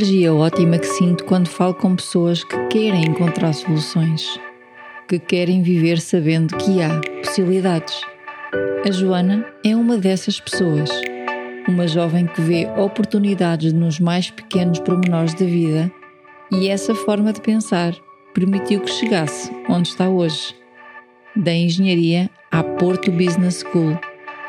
[0.00, 4.40] Energia ótima que sinto quando falo com pessoas que querem encontrar soluções,
[5.06, 8.00] que querem viver sabendo que há possibilidades.
[8.86, 10.88] A Joana é uma dessas pessoas,
[11.68, 15.92] uma jovem que vê oportunidades nos mais pequenos pormenores da vida
[16.50, 17.94] e essa forma de pensar
[18.32, 20.56] permitiu que chegasse onde está hoje.
[21.36, 23.98] Da engenharia à Porto Business School,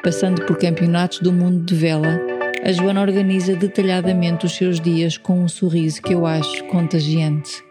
[0.02, 2.31] passando por campeonatos do mundo de vela
[2.64, 7.64] a Joana organiza detalhadamente os seus dias com um sorriso que eu acho contagiante.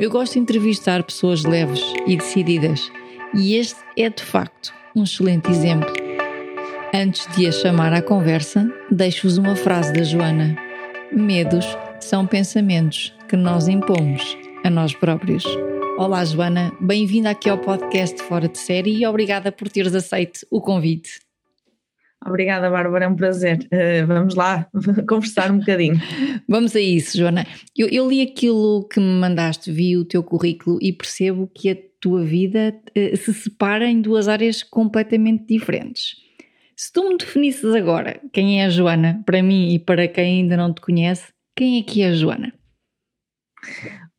[0.00, 2.90] Eu gosto de entrevistar pessoas leves e decididas,
[3.32, 5.92] e este é de facto um excelente exemplo.
[6.92, 10.56] Antes de a chamar à conversa, deixo-vos uma frase da Joana:
[11.12, 11.66] Medos
[12.00, 15.44] são pensamentos que nós impomos a nós próprios.
[15.96, 20.60] Olá, Joana, bem-vinda aqui ao podcast Fora de Série e obrigada por teres aceito o
[20.60, 21.20] convite.
[22.24, 23.68] Obrigada, Bárbara, é um prazer.
[23.72, 24.68] Uh, vamos lá
[25.08, 26.00] conversar um bocadinho.
[26.48, 27.46] vamos a isso, Joana.
[27.76, 31.76] Eu, eu, li aquilo que me mandaste, vi o teu currículo e percebo que a
[32.00, 36.16] tua vida uh, se separa em duas áreas completamente diferentes.
[36.76, 40.56] Se tu me definisses agora quem é a Joana, para mim e para quem ainda
[40.56, 42.52] não te conhece, quem é que é a Joana?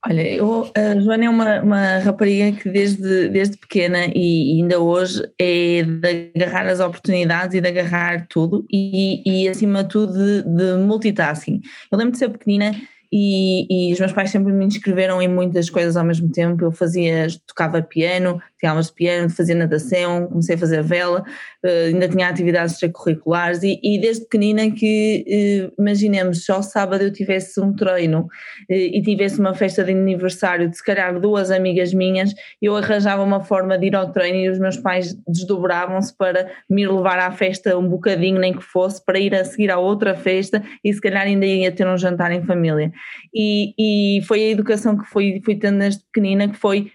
[0.06, 5.24] Olha, eu, a Joana é uma, uma rapariga que desde, desde pequena e ainda hoje
[5.40, 10.44] é de agarrar as oportunidades e de agarrar tudo e, e acima de tudo de,
[10.44, 11.62] de multitasking.
[11.90, 12.76] Eu lembro de ser pequenina
[13.16, 16.66] e, e, os meus pais sempre me inscreveram em muitas coisas ao mesmo tempo.
[16.66, 21.22] Eu fazia, tocava piano, tinha aulas de piano, fazia natação, comecei a fazer vela,
[21.66, 27.12] uh, ainda tinha atividades extracurriculares e, e desde pequenina que, uh, imaginemos, só sábado eu
[27.12, 31.94] tivesse um treino uh, e tivesse uma festa de aniversário de se calhar duas amigas
[31.94, 36.50] minhas, eu arranjava uma forma de ir ao treino e os meus pais desdobravam-se para
[36.70, 40.16] me levar à festa um bocadinho, nem que fosse, para ir a seguir à outra
[40.16, 42.94] festa e se calhar ainda ia ter um jantar em família.
[43.34, 46.90] E, e foi a educação que fui, fui tendo desde pequenina que foi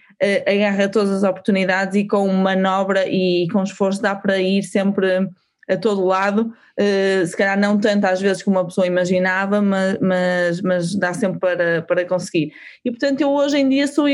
[0.45, 5.29] agarra todas as oportunidades e com manobra e com esforço dá para ir sempre
[5.69, 9.99] a todo lado, uh, se calhar não tanto às vezes como uma pessoa imaginava, mas,
[10.01, 12.51] mas, mas dá sempre para, para conseguir.
[12.83, 14.05] E portanto eu hoje em dia sou,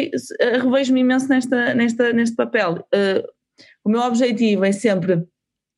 [0.61, 2.85] revejo-me imenso nesta, nesta, neste papel.
[2.93, 3.25] Uh,
[3.85, 5.23] o meu objetivo é sempre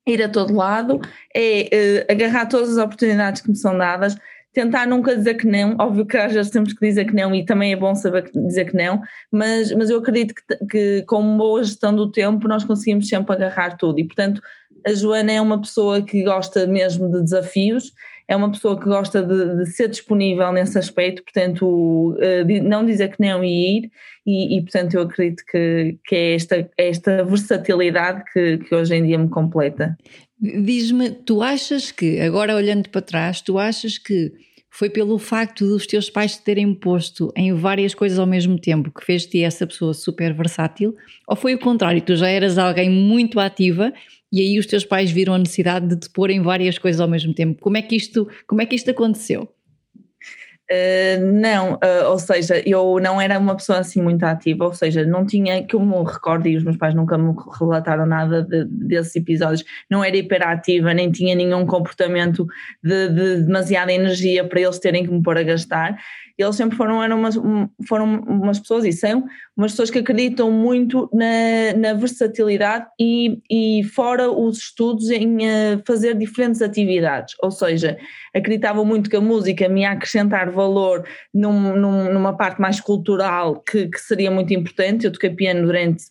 [0.08, 1.00] ir a todo lado,
[1.36, 4.16] é agarrar todas as oportunidades que me são dadas,
[4.58, 7.46] tentar nunca dizer que não, óbvio que às vezes temos que dizer que não e
[7.46, 9.00] também é bom saber dizer que não,
[9.32, 13.36] mas, mas eu acredito que, que com uma boa gestão do tempo nós conseguimos sempre
[13.36, 14.00] agarrar tudo.
[14.00, 14.42] E portanto
[14.84, 17.94] a Joana é uma pessoa que gosta mesmo de desafios,
[18.28, 23.16] é uma pessoa que gosta de, de ser disponível nesse aspecto, portanto uh, não dizer
[23.16, 23.92] que não e ir
[24.26, 29.06] e, e portanto eu acredito que, que é esta, esta versatilidade que, que hoje em
[29.06, 29.98] dia me completa.
[30.40, 34.32] Diz-me, tu achas que, agora olhando para trás, tu achas que
[34.70, 38.92] foi pelo facto dos teus pais te terem posto em várias coisas ao mesmo tempo
[38.92, 40.96] que fez-te essa pessoa super versátil?
[41.28, 43.92] Ou foi o contrário, tu já eras alguém muito ativa
[44.32, 47.08] e aí os teus pais viram a necessidade de te pôr em várias coisas ao
[47.08, 47.62] mesmo tempo?
[47.62, 49.50] Como é que isto, como é que isto aconteceu?
[50.70, 55.06] Uh, não, uh, ou seja, eu não era uma pessoa assim muito ativa, ou seja,
[55.06, 58.66] não tinha, que eu me recordo, e os meus pais nunca me relataram nada de,
[58.66, 62.46] desses episódios, não era hiperativa, nem tinha nenhum comportamento
[62.84, 65.98] de, de demasiada energia para eles terem que me pôr a gastar
[66.38, 67.36] eles sempre foram, eram umas,
[67.88, 69.26] foram umas pessoas, e são,
[69.56, 75.82] umas pessoas que acreditam muito na, na versatilidade e, e fora os estudos em uh,
[75.86, 77.98] fazer diferentes atividades, ou seja,
[78.36, 81.04] acreditavam muito que a música me ia acrescentar valor
[81.34, 86.06] num, num, numa parte mais cultural que, que seria muito importante, eu toquei piano durante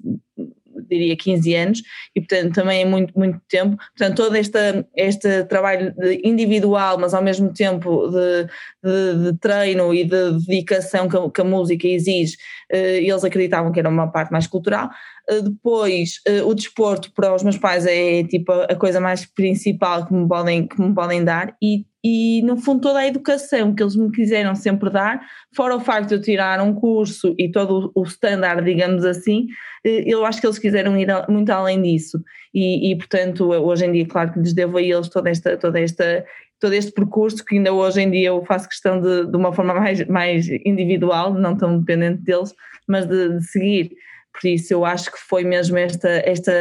[0.89, 1.83] diria 15 anos
[2.15, 4.59] e portanto também é muito, muito tempo, portanto todo este,
[4.95, 8.47] este trabalho individual mas ao mesmo tempo de,
[8.83, 12.37] de, de treino e de dedicação que a, que a música exige,
[12.71, 14.91] eh, eles acreditavam que era uma parte mais cultural,
[15.29, 20.07] eh, depois eh, o desporto para os meus pais é tipo a coisa mais principal
[20.07, 21.55] que me podem, que me podem dar.
[21.63, 25.21] E, e, no fundo toda a educação que eles me quiseram sempre dar,
[25.53, 29.49] fora o facto de eu tirar um curso e todo o standard, digamos assim,
[29.85, 32.23] eh, eu acho que eles quiseram ir muito além disso
[32.55, 35.81] e, e portanto hoje em dia claro que lhes devo a eles toda esta, toda
[35.81, 36.25] esta
[36.61, 39.75] todo este percurso que ainda hoje em dia eu faço questão de, de uma forma
[39.75, 42.55] mais, mais individual, não tão dependente deles,
[42.87, 43.91] mas de, de seguir.
[44.33, 46.53] Por isso eu acho que foi mesmo esta, esta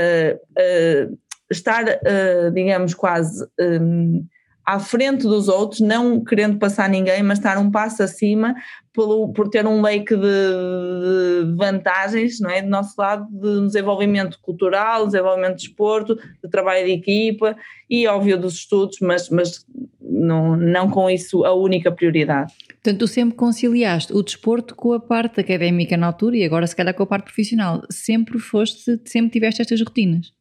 [0.57, 1.17] uh,
[1.51, 4.25] estar, uh, digamos, quase um,
[4.65, 8.55] à frente dos outros, não querendo passar ninguém, mas estar um passo acima
[8.91, 12.61] pelo, por ter um leque de, de, vantagens não é?
[12.61, 17.55] do nosso lado de desenvolvimento cultural, desenvolvimento de esporto, de trabalho de equipa
[17.89, 19.65] e óbvio dos estudos, mas, mas
[20.01, 22.53] não, não com isso a única prioridade.
[22.67, 26.75] Portanto, tu sempre conciliaste o desporto com a parte académica na altura e agora se
[26.75, 27.83] calhar com a parte profissional.
[27.91, 30.34] Sempre foste, sempre tiveste estas rotinas?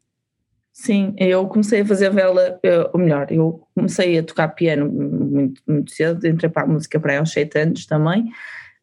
[0.76, 5.62] Sim, eu comecei a fazer vela, eh, ou melhor, eu comecei a tocar piano muito,
[5.68, 8.24] muito cedo, entrei para a música para aí aos 7 anos também.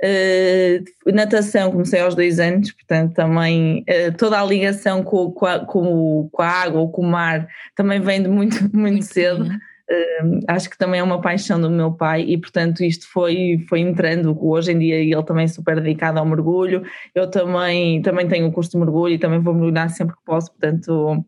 [0.01, 5.59] Uh, natação comecei aos dois anos, portanto também uh, toda a ligação com, com, a,
[5.59, 9.43] com, com, a, água ou com o mar também vem de muito, muito, muito cedo.
[9.43, 13.81] Uh, acho que também é uma paixão do meu pai e portanto isto foi, foi
[13.81, 16.83] entrando, hoje em dia ele também é super dedicado ao mergulho,
[17.13, 20.49] eu também, também tenho o curso de mergulho e também vou mergulhar sempre que posso,
[20.51, 21.23] portanto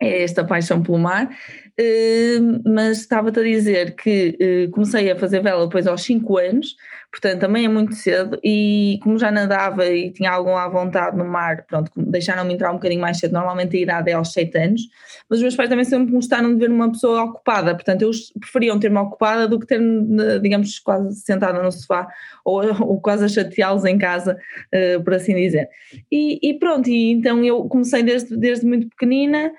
[0.00, 1.30] é esta paixão pelo mar,
[1.78, 6.76] eh, mas estava-te a dizer que eh, comecei a fazer vela depois aos 5 anos,
[7.16, 11.64] portanto também é muito cedo, e como já nadava e tinha alguma vontade no mar,
[11.66, 14.82] pronto, deixaram-me entrar um bocadinho mais cedo, normalmente a idade é aos 7 anos,
[15.28, 18.78] mas os meus pais também sempre gostaram de ver uma pessoa ocupada, portanto eles preferiam
[18.78, 22.06] ter-me ocupada do que ter-me, digamos, quase sentada no sofá
[22.44, 24.36] ou, ou quase a chateá-los em casa,
[24.74, 25.70] uh, por assim dizer.
[26.12, 29.52] E, e, pronto, e então eu comecei desde, desde muito pequenina,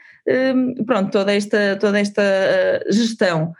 [0.55, 3.51] um, pronto, toda esta, toda esta uh, gestão.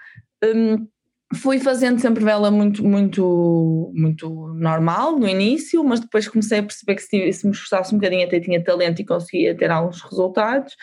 [0.44, 0.88] Um,
[1.36, 6.96] fui fazendo sempre vela muito, muito, muito normal no início, mas depois comecei a perceber
[6.96, 10.76] que se, se me esforçasse um bocadinho até tinha talento e conseguia ter alguns resultados,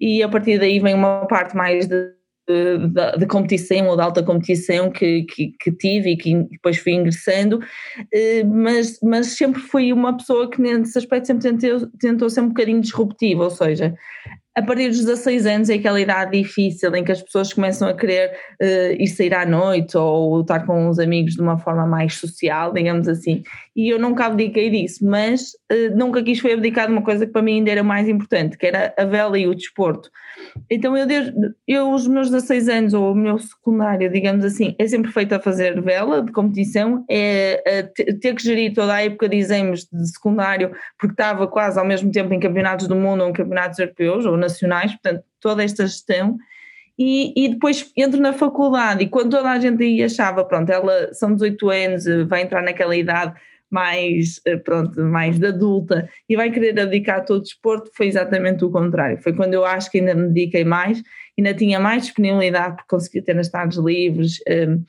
[0.00, 2.18] e a partir daí vem uma parte mais de
[2.48, 6.92] de, de, competição ou de alta competição que, que, que, tive e que depois fui
[6.94, 7.60] ingressando,
[8.10, 12.48] eh, mas, mas sempre fui uma pessoa que nesse aspecto sempre tentou, tentou ser um
[12.48, 13.94] bocadinho disruptiva, ou seja,
[14.58, 17.94] a partir dos 16 anos é aquela idade difícil em que as pessoas começam a
[17.94, 22.16] querer uh, ir sair à noite ou estar com os amigos de uma forma mais
[22.16, 23.44] social, digamos assim.
[23.76, 27.32] E eu nunca abdiquei disso, mas uh, nunca quis foi abdicar de uma coisa que
[27.32, 30.10] para mim ainda era mais importante, que era a vela e o desporto.
[30.68, 31.32] Então eu, desde,
[31.66, 35.38] eu os meus 16 anos, ou o meu secundário, digamos assim, é sempre feito a
[35.38, 37.82] fazer vela de competição, é
[38.20, 42.10] ter que gerir toda a época de exames de secundário, porque estava quase ao mesmo
[42.10, 46.36] tempo em campeonatos do mundo ou em campeonatos europeus ou nacionais, portanto toda esta gestão.
[46.98, 51.14] E, e, depois entro na faculdade e quando toda a gente aí achava, pronto, ela
[51.14, 53.34] são 18 anos, vai entrar naquela idade
[53.70, 58.64] mais, eh, pronto, mais de adulta e vai querer dedicar todo o desporto, foi exatamente
[58.64, 59.18] o contrário.
[59.22, 61.02] Foi quando eu acho que ainda me dediquei mais,
[61.38, 64.40] ainda tinha mais disponibilidade porque conseguia ter nas tardes livres.
[64.48, 64.82] Ehm,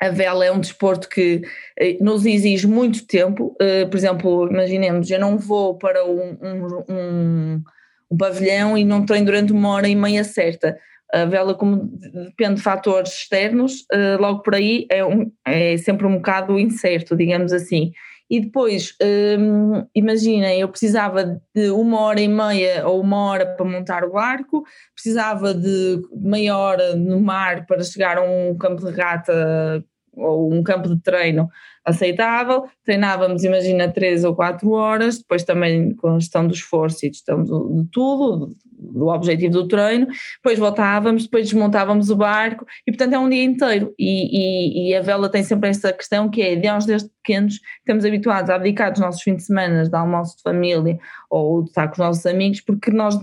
[0.00, 1.42] a vela é um desporto que
[1.78, 3.56] eh, nos exige muito tempo.
[3.60, 7.62] Eh, por exemplo, imaginemos, eu não vou para um, um, um,
[8.10, 10.76] um pavilhão e não treino durante uma hora e meia certa
[11.12, 11.88] a vela, como
[12.26, 17.16] depende de fatores externos, uh, logo por aí é, um, é sempre um bocado incerto,
[17.16, 17.92] digamos assim.
[18.28, 18.96] E depois,
[19.38, 24.12] um, imagina, eu precisava de uma hora e meia ou uma hora para montar o
[24.12, 29.84] barco, precisava de meia hora no mar para chegar a um campo de regata
[30.16, 31.48] ou um campo de treino
[31.86, 37.08] aceitável, treinávamos, imagina, três ou quatro horas, depois também com a gestão do esforço e
[37.08, 42.90] gestão de, de tudo, do objetivo do treino, depois voltávamos, depois desmontávamos o barco e
[42.90, 43.94] portanto é um dia inteiro.
[43.96, 47.60] E, e, e a vela tem sempre essa questão que é de nós desde pequenos
[47.78, 50.98] estamos habituados a abdicar dos nossos fins de semana de almoço de família
[51.30, 53.16] ou de estar com os nossos amigos porque nós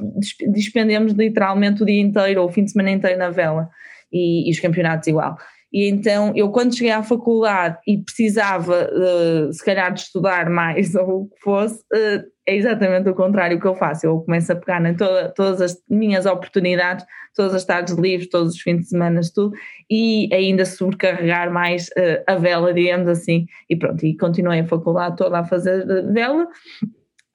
[0.47, 3.69] despendemos literalmente o dia inteiro ou o fim de semana inteiro na vela.
[4.11, 5.35] E, e os campeonatos igual.
[5.73, 10.93] E então eu quando cheguei à faculdade e precisava uh, se calhar de estudar mais
[10.95, 14.05] ou o que fosse, uh, é exatamente o contrário que eu faço.
[14.05, 18.53] Eu começo a pegar em toda, todas as minhas oportunidades, todas as tardes livres, todos
[18.53, 19.55] os fins de semana, tudo,
[19.89, 23.47] e ainda sobrecarregar mais uh, a vela, digamos assim.
[23.69, 26.47] E pronto, e continuei a faculdade toda a fazer vela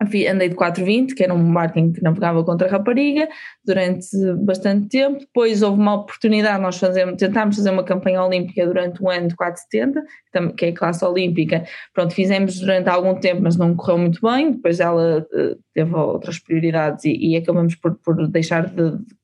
[0.01, 3.29] andei de 420, que era um em que navegava contra a rapariga,
[3.65, 4.07] durante
[4.45, 5.19] bastante tempo.
[5.19, 9.37] Depois houve uma oportunidade, nós fazemos, tentámos fazer uma campanha olímpica durante um ano de
[9.37, 11.65] 470, que é a classe olímpica.
[11.93, 14.53] Pronto, fizemos durante algum tempo, mas não correu muito bem.
[14.53, 19.18] Depois ela uh, teve outras prioridades e, e acabamos por, por deixar de, de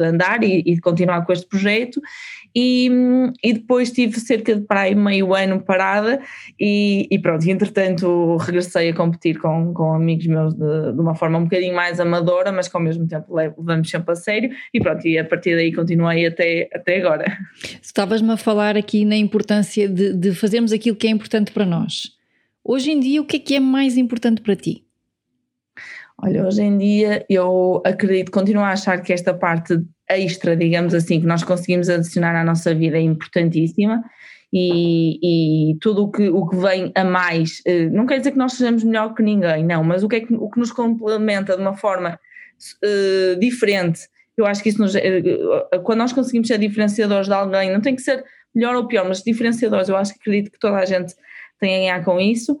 [0.00, 2.00] andar e, e de continuar com este projeto
[2.54, 2.90] e,
[3.42, 6.20] e depois tive cerca de para aí meio ano parada
[6.58, 11.38] e, e pronto, entretanto regressei a competir com, com amigos meus de, de, uma forma
[11.38, 15.06] um bocadinho mais amadora, mas que ao mesmo tempo levamos sempre a sério e pronto,
[15.06, 17.26] e a partir daí continuei até, até agora.
[17.82, 22.10] Estavas-me a falar aqui na importância de, de fazermos aquilo que é importante para nós.
[22.64, 24.85] Hoje em dia, o que é que é mais importante para ti?
[26.22, 31.20] Olha, hoje em dia eu acredito, continuo a achar que esta parte extra, digamos assim,
[31.20, 34.02] que nós conseguimos adicionar à nossa vida é importantíssima
[34.52, 38.38] e, e tudo o que, o que vem a mais, eh, não quer dizer que
[38.38, 41.54] nós sejamos melhor que ninguém, não, mas o que, é que, o que nos complementa
[41.54, 42.18] de uma forma
[42.82, 44.00] uh, diferente,
[44.36, 47.94] eu acho que isso nos, uh, quando nós conseguimos ser diferenciadores de alguém, não tem
[47.94, 51.14] que ser melhor ou pior, mas diferenciadores, eu acho que acredito que toda a gente
[51.60, 52.58] tem a ganhar com isso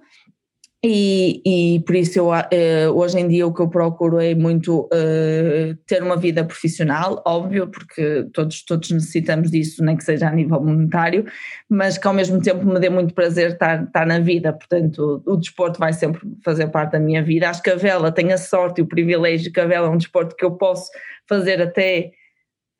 [0.88, 4.82] e, e por isso eu, uh, hoje em dia o que eu procuro é muito
[4.82, 10.32] uh, ter uma vida profissional, óbvio, porque todos, todos necessitamos disso, nem que seja a
[10.32, 11.26] nível monetário,
[11.68, 15.32] mas que ao mesmo tempo me dê muito prazer estar, estar na vida, portanto o,
[15.32, 17.50] o desporto vai sempre fazer parte da minha vida.
[17.50, 19.98] Acho que a vela tem a sorte e o privilégio que a vela é um
[19.98, 20.88] desporto que eu posso
[21.28, 22.12] fazer até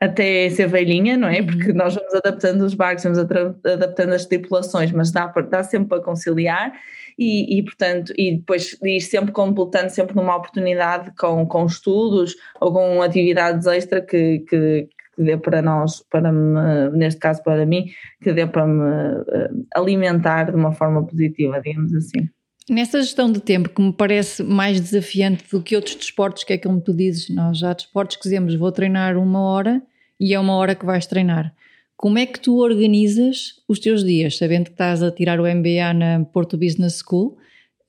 [0.00, 1.40] até ser velhinha, não é?
[1.40, 1.46] Uhum.
[1.46, 6.02] Porque nós vamos adaptando os barcos, vamos adaptando as tripulações, mas dá, dá sempre para
[6.02, 6.72] conciliar
[7.18, 12.72] e, e, portanto, e depois ir sempre completando sempre numa oportunidade com, com estudos ou
[12.72, 17.86] com atividades extra que, que, que dê para nós, para me, neste caso para mim,
[18.22, 22.28] que dê para me eh, alimentar de uma forma positiva, digamos assim.
[22.68, 26.58] Nessa gestão de tempo que me parece mais desafiante do que outros desportos, que é
[26.58, 29.80] como tu dizes, nós já desportos que dizemos vou treinar uma hora
[30.18, 31.54] e é uma hora que vais treinar.
[31.96, 35.94] Como é que tu organizas os teus dias, sabendo que estás a tirar o MBA
[35.94, 37.38] na Porto Business School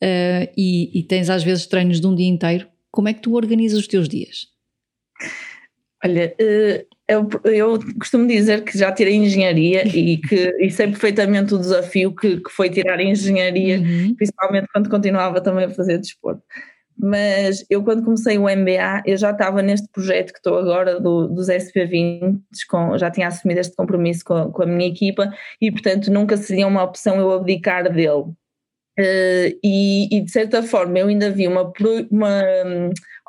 [0.02, 2.68] uh, e, e, tens às vezes treinos de um dia inteiro?
[2.90, 4.48] Como é que tu organizas os teus dias?
[6.04, 11.54] Olha, uh, eu, eu, costumo dizer que já tirei engenharia e que e sei perfeitamente
[11.54, 14.16] o desafio que, que foi tirar engenharia, uhum.
[14.16, 16.44] principalmente quando continuava também a fazer desporto
[17.00, 21.28] mas eu quando comecei o MBA, eu já estava neste projeto que estou agora do,
[21.28, 22.40] dos SP20,
[22.70, 26.68] com, já tinha assumido este compromisso com, com, a minha equipa e portanto nunca seria
[26.68, 28.26] uma opção eu abdicar dele.
[29.00, 31.72] Uh, e, e, de certa forma eu ainda vi uma,
[32.10, 32.44] uma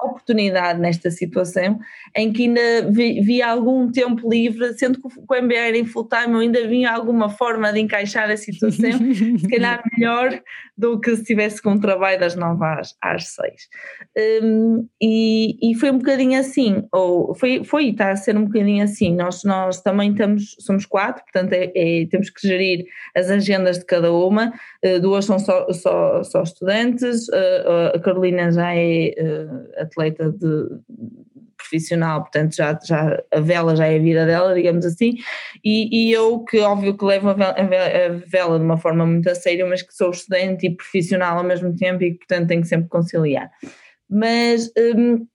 [0.04, 1.78] oportunidade nesta situação
[2.16, 6.08] em que ainda vi, vi algum tempo livre, sendo que o MBA era em full
[6.08, 8.92] time, eu ainda vi alguma forma de encaixar a situação,
[9.38, 10.40] se calhar melhor
[10.78, 13.52] do que se estivesse com um trabalho das 9 às, às 6.
[14.44, 18.84] Um, e, e foi um bocadinho assim, ou foi, foi está a ser um bocadinho
[18.84, 19.14] assim.
[19.14, 22.84] Nós, nós também estamos, somos quatro, portanto é, é, temos que gerir
[23.16, 24.52] as agendas de cada uma,
[24.84, 30.68] uh, duas são só, só, só estudantes, uh, a Carolina já é uh, atleta de
[31.56, 35.16] profissional, portanto já, já a vela já é a vida dela, digamos assim,
[35.64, 39.28] e, e eu que óbvio que levo a vela, a vela, de uma forma muito
[39.28, 42.62] a sério, mas que sou estudante e profissional ao mesmo tempo e que portanto tenho
[42.62, 43.50] que sempre conciliar.
[44.08, 45.26] Mas hum,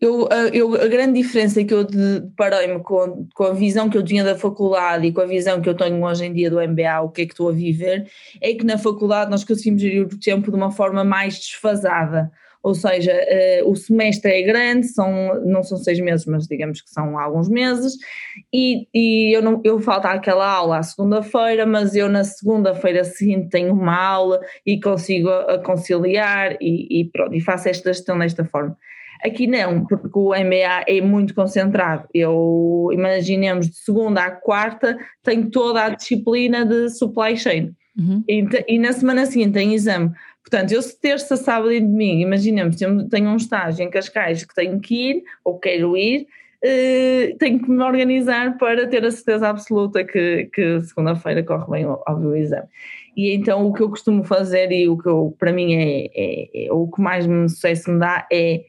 [0.00, 4.22] eu, eu, a grande diferença que eu deparei-me com, com a visão que eu tinha
[4.22, 7.10] da faculdade e com a visão que eu tenho hoje em dia do MBA, o
[7.10, 8.08] que é que estou a viver,
[8.40, 12.30] é que na faculdade nós conseguimos gerir o tempo de uma forma mais desfasada
[12.62, 16.90] ou seja, uh, o semestre é grande, são, não são seis meses, mas digamos que
[16.90, 17.94] são alguns meses,
[18.52, 23.48] e, e eu, não, eu falto àquela aula à segunda-feira, mas eu na segunda-feira seguinte
[23.50, 28.44] tenho uma aula e consigo a conciliar e, e, pronto, e faço esta gestão desta
[28.44, 28.76] forma.
[29.22, 32.06] Aqui não, porque o MBA é muito concentrado.
[32.14, 37.74] Eu, imaginemos, de segunda à quarta, tenho toda a disciplina de supply chain.
[37.98, 38.22] Uhum.
[38.28, 40.12] E, e, na semana seguinte tem exame.
[40.42, 44.80] Portanto, eu se terça, sábado e domingo, imaginemos, tenho um estágio em Cascais que tenho
[44.80, 46.26] que ir, ou quero ir,
[46.64, 51.86] uh, tenho que me organizar para ter a certeza absoluta que, que segunda-feira corre bem
[51.86, 52.68] óbvio o exame.
[53.16, 56.66] E então o que eu costumo fazer e o que eu, para mim é, é,
[56.66, 58.62] é, o que mais me sucesso me dá é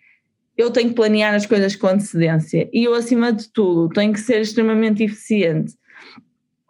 [0.57, 4.19] eu tenho que planear as coisas com antecedência e eu acima de tudo tenho que
[4.19, 5.73] ser extremamente eficiente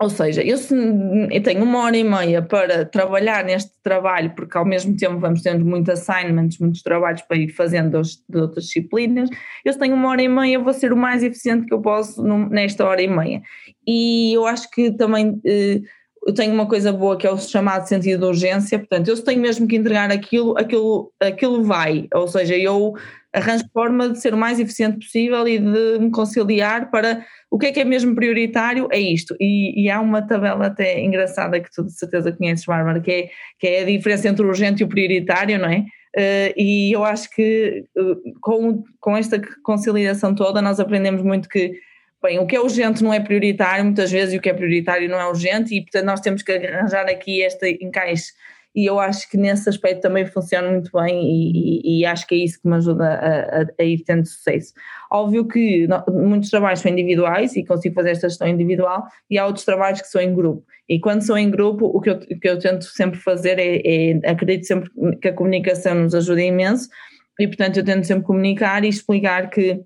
[0.01, 4.57] ou seja, eu, se, eu tenho uma hora e meia para trabalhar neste trabalho, porque
[4.57, 9.29] ao mesmo tempo vamos tendo muitos assignments, muitos trabalhos para ir fazendo de outras disciplinas.
[9.65, 12.23] Eu se tenho uma hora e meia, vou ser o mais eficiente que eu posso
[12.23, 13.41] nesta hora e meia.
[13.85, 15.81] E eu acho que também eh,
[16.25, 19.23] eu tenho uma coisa boa que é o chamado sentido de urgência, portanto, eu se
[19.23, 22.07] tenho mesmo que entregar aquilo, aquilo, aquilo vai.
[22.13, 22.93] Ou seja, eu
[23.33, 27.67] arranjo forma de ser o mais eficiente possível e de me conciliar para o que
[27.67, 29.35] é que é mesmo prioritário, é isto.
[29.39, 33.29] E, e há uma tabela até engraçada que tu de certeza conheces, Bárbara, que é,
[33.59, 35.85] que é a diferença entre o urgente e o prioritário, não é?
[36.17, 41.73] Uh, e eu acho que uh, com, com esta conciliação toda nós aprendemos muito que
[42.21, 45.07] bem, o que é urgente não é prioritário muitas vezes e o que é prioritário
[45.07, 48.31] não é urgente e portanto nós temos que arranjar aqui este encaixe
[48.75, 52.35] e eu acho que nesse aspecto também funciona muito bem e, e, e acho que
[52.35, 54.73] é isso que me ajuda a, a, a ir tendo sucesso.
[55.11, 59.65] Óbvio que muitos trabalhos são individuais e consigo fazer esta gestão individual e há outros
[59.65, 60.63] trabalhos que são em grupo.
[60.87, 64.29] E quando são em grupo, o que eu, que eu tento sempre fazer é, é,
[64.29, 66.89] acredito sempre que a comunicação nos ajuda imenso
[67.39, 69.81] e portanto eu tento sempre comunicar e explicar que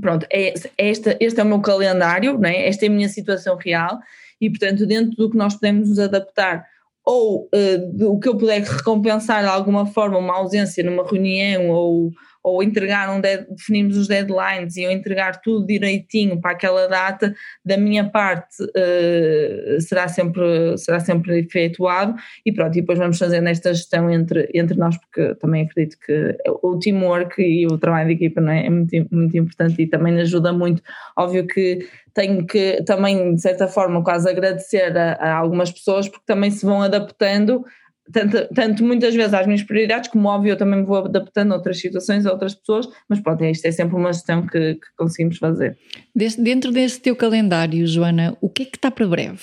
[0.00, 2.68] pronto, é, esta, este é o meu calendário, né?
[2.68, 3.98] esta é a minha situação real
[4.38, 6.64] e portanto dentro do que nós podemos nos adaptar
[7.10, 12.10] ou uh, o que eu puder recompensar de alguma forma uma ausência numa reunião ou,
[12.48, 17.34] ou entregar um dead, definirmos os deadlines e eu entregar tudo direitinho para aquela data,
[17.64, 22.14] da minha parte uh, será, sempre, será sempre efetuado
[22.44, 26.36] e pronto, e depois vamos fazer esta gestão entre, entre nós, porque também acredito que
[26.62, 30.18] o teamwork e o trabalho de equipa não é, é muito, muito importante e também
[30.20, 30.82] ajuda muito.
[31.16, 36.24] Óbvio que tenho que também, de certa forma, quase agradecer a, a algumas pessoas porque
[36.26, 37.64] também se vão adaptando
[38.12, 41.56] tanto, tanto, muitas vezes às minhas prioridades, como óbvio, eu também me vou adaptando a
[41.56, 45.38] outras situações, a outras pessoas, mas pronto, isto é sempre uma gestão que, que conseguimos
[45.38, 45.76] fazer.
[46.14, 49.42] Desse, dentro desse teu calendário, Joana, o que é que está para breve?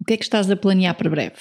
[0.00, 1.36] O que é que estás a planear para breve?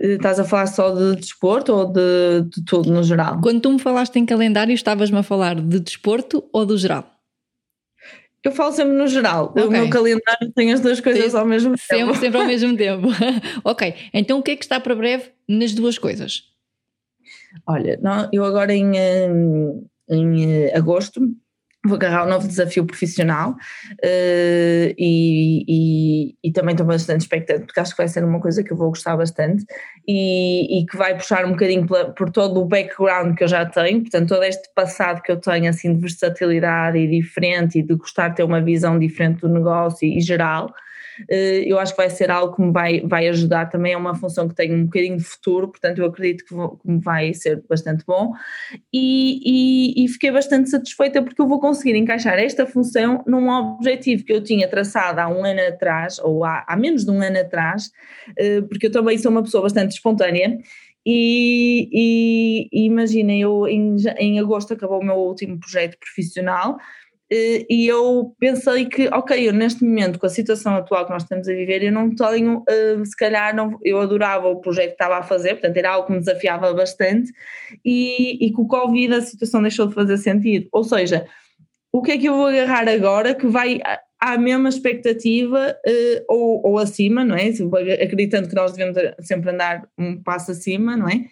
[0.00, 3.40] Eh, estás a falar só de desporto ou de, de tudo no geral?
[3.42, 7.19] Quando tu me falaste em calendário, estavas-me a falar de desporto ou do geral?
[8.42, 9.50] Eu falo sempre no geral.
[9.50, 9.64] Okay.
[9.64, 11.84] O meu calendário tem as duas coisas Sim, ao mesmo tempo.
[11.86, 13.08] Sempre, sempre ao mesmo tempo.
[13.64, 13.94] ok.
[14.14, 16.44] Então o que é que está para breve nas duas coisas?
[17.66, 18.92] Olha, não, eu agora em,
[20.08, 21.20] em agosto
[21.84, 27.80] vou agarrar um novo desafio profissional uh, e, e, e, também estou bastante expectante porque
[27.80, 29.64] acho que vai ser uma coisa que eu vou gostar bastante
[30.06, 33.64] e, e que vai puxar um bocadinho pela, por todo o background que eu já
[33.64, 37.94] tenho, portanto todo este passado que eu tenho assim de versatilidade e diferente e de
[37.94, 40.70] gostar de ter uma visão diferente do negócio e geral
[41.28, 44.48] eu acho que vai ser algo que me vai, vai ajudar também, é uma função
[44.48, 48.04] que tem um bocadinho de futuro, portanto eu acredito que, vou, que vai ser bastante
[48.06, 48.32] bom.
[48.92, 54.24] E, e, e, fiquei bastante satisfeita porque eu vou conseguir encaixar esta função num objetivo
[54.24, 57.38] que eu tinha traçado há um ano atrás, ou há, há menos de um ano
[57.38, 57.90] atrás,
[58.36, 60.58] eh, porque eu também sou uma pessoa bastante espontânea.
[61.04, 67.09] E, e, e imaginem, eu em, em agosto acabou o meu último projeto profissional eh,
[67.32, 71.48] e eu pensei que, ok, eu neste momento, com a situação atual que nós estamos
[71.48, 75.18] a viver, eu não tenho, eh, se calhar, não, eu adorava o projeto que estava
[75.18, 77.32] a fazer, portanto era algo que me desafiava bastante,
[77.84, 80.68] e, e com o Covid a situação deixou de fazer sentido.
[80.72, 81.24] Ou seja,
[81.92, 83.80] o que é que eu vou agarrar agora que vai
[84.20, 87.48] à mesma expectativa uh, ou, ou acima, não é?
[88.02, 91.24] Acreditando que nós devemos sempre andar um passo acima, não é?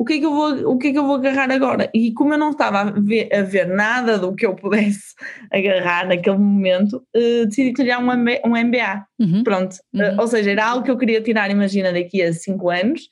[0.00, 1.90] O que é que eu vou, o que é que eu vou agarrar agora?
[1.92, 5.14] E como eu não estava a ver, a ver nada do que eu pudesse
[5.52, 8.40] agarrar naquele momento, uh, decidi criar um, MBA.
[8.46, 9.06] Um MBA.
[9.18, 9.44] Uhum.
[9.44, 9.76] Pronto.
[9.94, 10.16] Eh, uhum.
[10.16, 13.10] Uh, ou seja, era algo que eu queria tirar, imagina, daqui a cinco anos,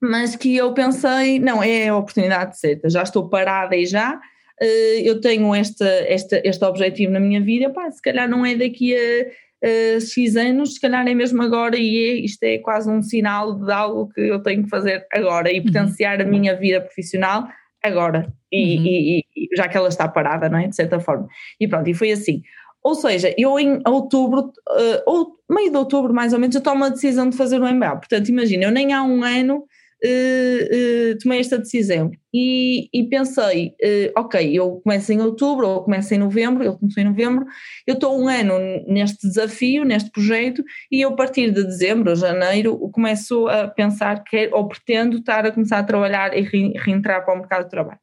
[0.00, 4.14] mas que eu pensei, não, é a oportunidade certa, já estou parada e já.
[4.62, 8.54] Uh, eu tenho esta, esta, este objetivo na minha vida, pá, se calhar não é
[8.54, 9.26] daqui a
[9.64, 13.54] uh, X anos, se calhar é mesmo agora e é, isto é quase um sinal
[13.54, 15.66] de algo que eu tenho que fazer agora e uhum.
[15.66, 16.26] potenciar uhum.
[16.26, 17.48] a minha vida profissional
[17.82, 18.84] agora, e, uhum.
[18.84, 20.68] e, e, já que ela está parada, não é?
[20.68, 21.26] De certa forma.
[21.58, 22.42] E pronto, e foi assim.
[22.82, 26.84] Ou seja, eu em outubro, uh, ou meio de outubro mais ou menos, eu tomo
[26.84, 27.96] a decisão de fazer o MBA.
[27.96, 29.64] Portanto, imagina, eu nem há um ano
[30.04, 32.10] uh, uh, tomei esta decisão.
[32.34, 37.02] E, e pensei, uh, ok, eu começo em outubro ou começo em novembro, ele começou
[37.02, 37.44] em novembro,
[37.86, 42.78] eu estou um ano neste desafio, neste projeto e eu a partir de dezembro janeiro
[42.90, 46.42] começo a pensar que ou pretendo estar a começar a trabalhar e
[46.78, 48.00] reentrar para o mercado de trabalho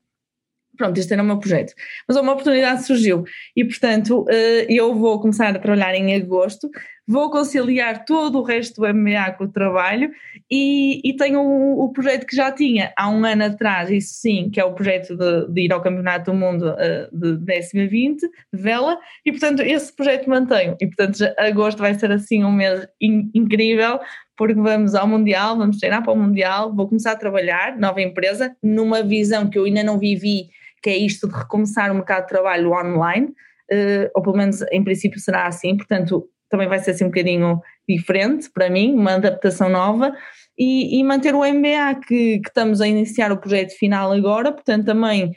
[0.80, 1.74] pronto, este era o meu projeto.
[2.08, 4.26] Mas uma oportunidade surgiu e, portanto,
[4.70, 6.70] eu vou começar a trabalhar em agosto,
[7.10, 10.12] vou conciliar todo o resto do MBA com o trabalho
[10.50, 14.52] e, e tenho o, o, projeto que já tinha há um ano atrás, isso sim,
[14.52, 18.22] que é o projeto de, de ir ao Campeonato do Mundo uh, de décima 20,
[18.22, 20.78] de vela, e portanto esse projeto mantenho.
[20.80, 24.00] E portanto já, agosto vai ser assim um mês in, incrível,
[24.38, 28.56] porque vamos ao Mundial, vamos treinar para o Mundial, vou começar a trabalhar, nova empresa,
[28.62, 30.48] numa visão que eu ainda não vivi,
[30.82, 34.84] que é isto de recomeçar o mercado de trabalho online, uh, ou pelo menos em
[34.84, 39.70] princípio será assim, portanto também vai ser assim um bocadinho diferente para mim, uma adaptação
[39.70, 40.14] nova,
[40.58, 44.86] e, e manter o MBA, que, que, estamos a iniciar o projeto final agora, portanto
[44.86, 45.32] também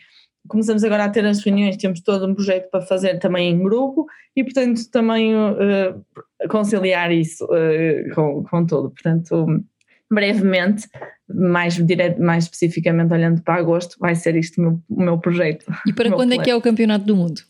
[0.49, 4.07] começamos agora a ter as reuniões, temos todo um projeto para fazer também em grupo,
[4.35, 9.47] e portanto também uh, conciliar isso uh, com, com tudo, portanto
[10.11, 10.89] brevemente
[11.35, 15.65] mais, direto, mais especificamente olhando para agosto, vai ser isto o meu, o meu projeto.
[15.87, 17.43] E para quando é que é o Campeonato do Mundo?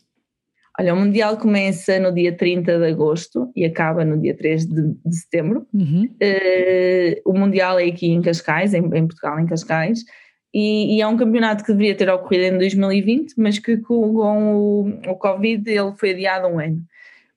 [0.79, 4.93] Olha, o Mundial começa no dia 30 de agosto e acaba no dia 3 de,
[5.05, 5.67] de setembro.
[5.71, 6.09] Uhum.
[6.15, 10.03] Uh, o Mundial é aqui em Cascais, em, em Portugal, em Cascais,
[10.51, 14.55] e, e, é um campeonato que deveria ter ocorrido em 2020, mas que com, com
[14.55, 16.83] o, o Covid ele foi adiado um ano.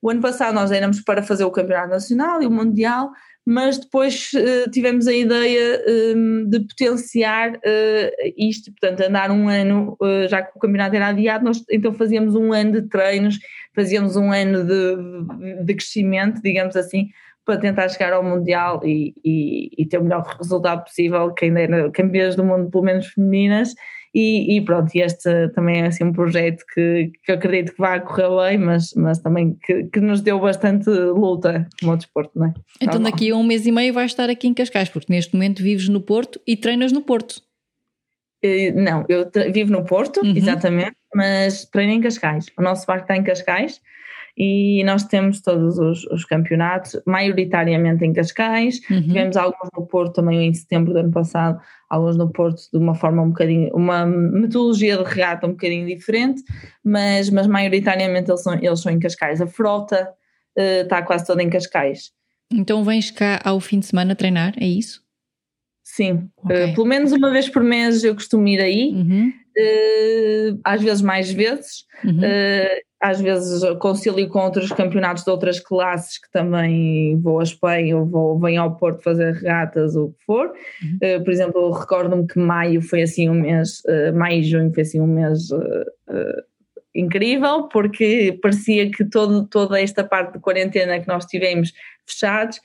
[0.01, 3.11] O ano passado nós éramos para fazer o Campeonato Nacional e o Mundial,
[3.49, 5.81] mas depois uh, tivemos a ideia
[6.13, 11.07] um, de potenciar uh, isto, portanto, andar um ano, uh, já que o campeonato era
[11.07, 13.39] adiado, nós então fazíamos um ano de treinos,
[13.73, 17.07] fazíamos um ano de, de crescimento, digamos assim,
[17.45, 21.89] para tentar chegar ao Mundial e, e, e ter o melhor resultado possível, quem era
[21.91, 23.73] campeãs do mundo, pelo menos femininas,
[24.13, 28.29] e, e, pronto, este também é assim um projeto que, que acredito que vai correr
[28.49, 32.53] bem, mas, mas também que, que nos deu bastante luta como desporto, não é?
[32.81, 35.61] Então daqui a um mês e meio vais estar aqui em Cascais, porque neste momento
[35.61, 37.41] vives no Porto e treinas no Porto.
[38.41, 40.35] Eh, não, eu vivo no Porto, uhum.
[40.35, 42.47] exatamente, mas treino em Cascais.
[42.57, 43.81] O nosso barco está em Cascais
[44.37, 49.01] e nós temos todos os, os campeonatos, maioritariamente em Cascais, uhum.
[49.01, 52.93] tivemos alguns no Porto também em setembro do ano passado, alguns no Porto de uma
[52.93, 56.43] forma um bocadinho, uma metodologia de regata um bocadinho diferente,
[56.83, 59.41] mas, mas maioritariamente eles são, eles são em Cascais.
[59.41, 60.07] A frota
[60.55, 62.11] uh, está quase toda em Cascais.
[62.53, 65.01] Então vens cá ao fim de semana treinar, é isso?
[65.83, 66.65] Sim, okay.
[66.71, 69.29] uh, pelo menos uma vez por mês eu costumo ir aí, uhum.
[69.29, 71.87] uh, às vezes mais vezes.
[72.05, 72.21] Uhum
[73.01, 78.05] às vezes concilio com outros campeonatos de outras classes que também vou a Espanha ou
[78.05, 80.47] vou, venho ao Porto fazer regatas ou o que for.
[80.47, 81.17] Uhum.
[81.17, 84.81] Uh, por exemplo, recordo-me que maio foi assim um mês, uh, maio e junho foi
[84.81, 85.85] assim um mês uh,
[86.95, 91.71] incrível, porque parecia que todo, toda esta parte de quarentena que nós tivemos
[92.09, 92.59] fechados,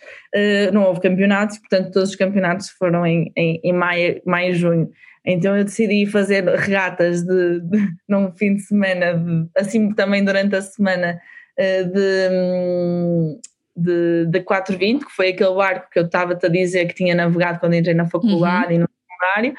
[0.72, 4.88] não houve campeonatos, portanto todos os campeonatos foram em, em, em maio, maio e junho.
[5.24, 10.56] Então eu decidi fazer regatas de, de num fim de semana, de, assim também durante
[10.56, 11.20] a semana,
[11.56, 13.40] eh, de,
[13.76, 17.60] de, de 420, que foi aquele barco que eu estava-te a dizer que tinha navegado
[17.60, 18.72] quando entrei na faculdade uhum.
[18.72, 19.54] e no secundário.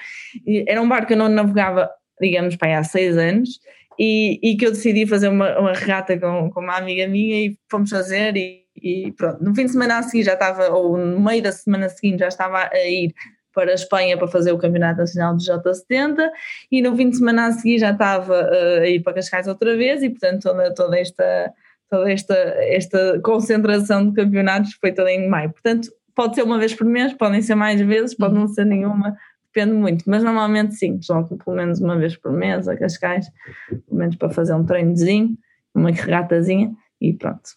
[0.67, 3.60] Era um barco que eu não navegava, digamos, para há seis anos.
[3.99, 7.58] E, e, que eu decidi fazer uma, uma regata com, com uma amiga minha e
[7.69, 11.19] fomos fazer e, e, pronto, no fim de semana a seguir já estava, ou no
[11.19, 13.13] meio da semana seguinte já estava a ir
[13.54, 16.30] para a Espanha para fazer o Campeonato Nacional de J70
[16.72, 19.76] e no fim de semana a seguir já estava uh, a ir para Cascais outra
[19.78, 21.54] vez e portanto toda, toda esta
[21.94, 25.52] toda esta, esta concentração de campeonatos foi toda em maio.
[25.52, 29.16] Portanto, pode ser uma vez por mês, podem ser mais vezes, pode não ser nenhuma,
[29.54, 33.28] depende muito, mas normalmente sim, jogo pelo menos uma vez por mês a Cascais,
[33.70, 35.38] pelo menos para fazer um treinozinho,
[35.76, 37.52] uma regatazinha e pronto.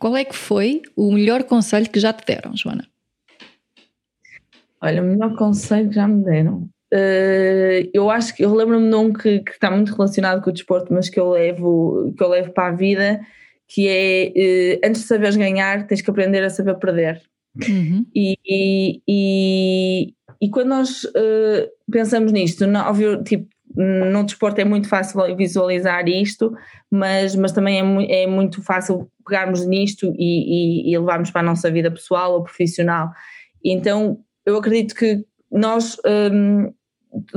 [0.00, 2.88] Qual é que foi o melhor conselho que já te deram, Joana?
[4.82, 6.68] Olha, o melhor conselho que já me deram.
[6.92, 10.52] Uh, eu acho que eu lembro-me de um que, que, está muito relacionado com o
[10.52, 13.20] desporto, mas que eu levo, que eu levo para a vida,
[13.66, 17.22] que é uh, antes de saberes ganhar, tens que aprender a saber perder.
[17.68, 18.06] Uhum.
[18.14, 24.64] E, e, e, e, quando nós uh, pensamos nisto, não, óbvio, tipo, no desporto é
[24.64, 26.54] muito fácil visualizar isto,
[26.90, 31.70] mas, mas também é, é muito fácil pegarmos nisto e, e, levarmos para a nossa
[31.70, 33.10] vida pessoal ou profissional.
[33.64, 35.96] Então, eu acredito que nós,
[36.32, 36.72] um,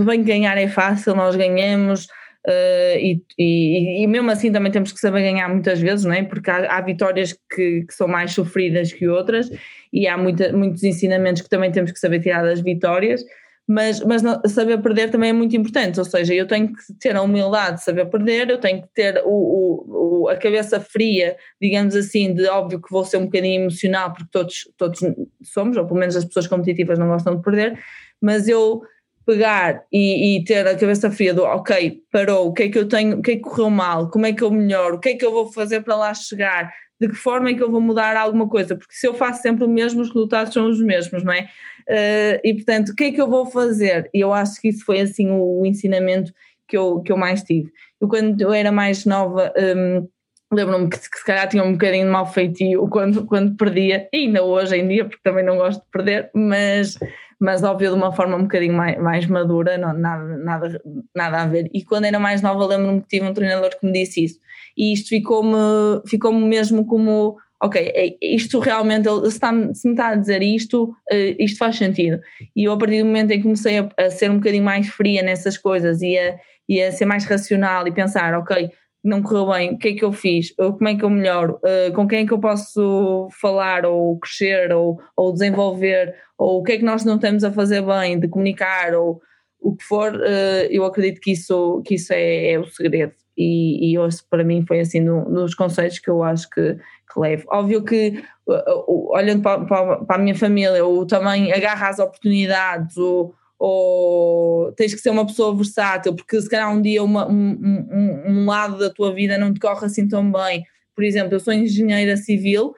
[0.05, 2.07] bem ganhar é fácil, nós ganhamos,
[2.47, 6.23] Uh, e, e, e, mesmo assim também temos que saber ganhar muitas vezes, não é?
[6.23, 9.51] Porque há, há vitórias que, que, são mais sofridas que outras
[9.91, 13.25] e há muita, muitos ensinamentos que também temos que saber tirar das vitórias,
[13.69, 17.21] mas, mas saber perder também é muito importante, ou seja, eu tenho que ter a
[17.21, 21.95] humildade de saber perder, eu tenho que ter o, o, o, a cabeça fria, digamos
[21.95, 24.99] assim, de óbvio que vou ser um bocadinho emocional, porque todos, todos
[25.43, 27.79] somos, ou pelo menos as pessoas competitivas não gostam de perder,
[28.19, 28.81] mas eu
[29.23, 32.87] pegar e, e, ter a cabeça fria do ok, parou, o que é que eu
[32.87, 35.15] tenho, o que é que correu mal, como é que eu melhoro, o que é
[35.15, 38.17] que eu vou fazer para lá chegar, de que forma é que eu vou mudar
[38.17, 41.31] alguma coisa, porque se eu faço sempre o mesmo, os resultados são os mesmos, não
[41.31, 41.47] é?
[41.89, 44.09] Uh, e portanto, o que é que eu vou fazer?
[44.13, 46.31] E eu acho que isso foi assim o, o ensinamento
[46.67, 47.71] que eu, que eu mais tive.
[47.99, 50.07] Eu quando eu era mais nova, um,
[50.53, 54.17] lembro-me que, que, se calhar tinha um bocadinho de mal feitio quando, quando perdia, e
[54.17, 56.95] ainda hoje em dia, porque também não gosto de perder, mas
[57.39, 60.81] mas óbvio de uma forma um bocadinho mais, mais madura, não, nada, nada,
[61.15, 61.69] nada a ver.
[61.73, 64.39] E quando era mais nova, lembro-me que tive um treinador que me disse isso.
[64.77, 70.09] E isto ficou-me ficou mesmo como ok, é, isto realmente, se, está, se me está
[70.09, 72.19] a dizer isto, eh, isto faz sentido.
[72.55, 74.87] E eu, a partir do momento em que comecei a, a ser um bocadinho mais
[74.87, 78.69] fria nessas coisas e a, e a ser mais racional e pensar, ok,
[79.03, 81.93] não correu bem, o que é que eu fiz, como é que eu melhoro, uh,
[81.93, 86.73] com quem é que eu posso falar ou crescer ou, ou desenvolver, ou o que
[86.73, 88.93] é que nós não estamos a fazer bem de comunicar?
[88.93, 89.21] Ou
[89.61, 93.91] o que for, uh, eu acredito que isso, que isso é, é o segredo e,
[93.91, 97.45] e hoje para mim foi assim um dos conceitos que eu acho que, que levo.
[97.49, 103.33] Óbvio que olhando para, para, para, a minha família, o também agarra as oportunidades, ou,
[103.57, 108.23] ou tens que ser uma pessoa versátil, porque se calhar um dia uma, um, um,
[108.27, 110.65] um, lado da tua vida não te corre assim tão bem.
[110.93, 112.73] Por exemplo, eu sou engenheira civil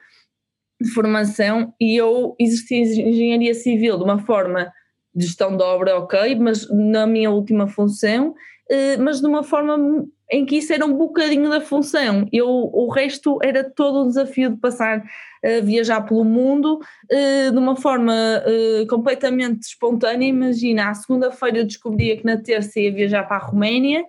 [0.80, 4.72] de formação e eu exerci engenharia civil de uma forma
[5.12, 8.34] de gestão de obra, ok, mas na minha última função,
[8.70, 12.26] eh, mas de uma forma em que isso era um bocadinho da função.
[12.32, 15.04] Eu, o resto era todo o desafio de passar
[15.44, 20.26] a viajar pelo mundo uh, de uma forma uh, completamente espontânea.
[20.26, 24.04] Imagina, à segunda-feira eu descobria que na terça ia viajar para a Roménia,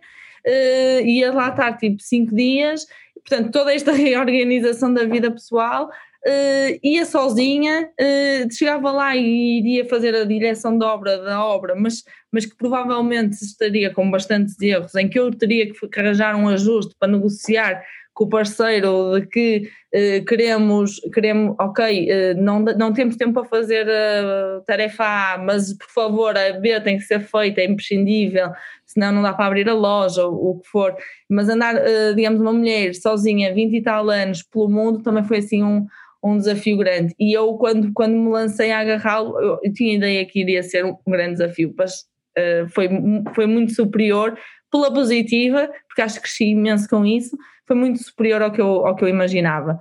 [1.03, 2.85] ia lá estar tipo cinco dias.
[3.15, 5.89] Portanto, toda esta reorganização da vida pessoal
[6.25, 11.75] Uh, ia sozinha, uh, chegava lá e iria fazer a direção de obra da obra,
[11.75, 16.47] mas, mas que provavelmente estaria com bastantes erros, em que eu teria que arranjar um
[16.47, 17.83] ajuste para negociar
[18.13, 23.85] com o parceiro de que uh, queremos, queremos, ok, não, não temos tempo para fazer
[23.89, 28.49] a tarefa A, mas por favor a B tem que ser feita, é imprescindível,
[28.85, 30.95] senão não dá para abrir a loja o que for.
[31.29, 31.75] Mas andar,
[32.15, 35.85] digamos, uma mulher sozinha, 20 e tal anos pelo mundo, também foi assim um
[36.23, 37.13] um desafio grande.
[37.19, 40.85] E eu, quando, quando me lancei a agarrá-lo, eu, eu, tinha ideia que iria ser
[40.85, 42.01] um, grande desafio, mas
[42.37, 42.89] uh, foi,
[43.35, 44.37] foi muito superior
[44.71, 48.85] pela positiva, porque acho que cresci imenso com isso, foi muito superior ao que eu,
[48.87, 49.77] ao que eu imaginava.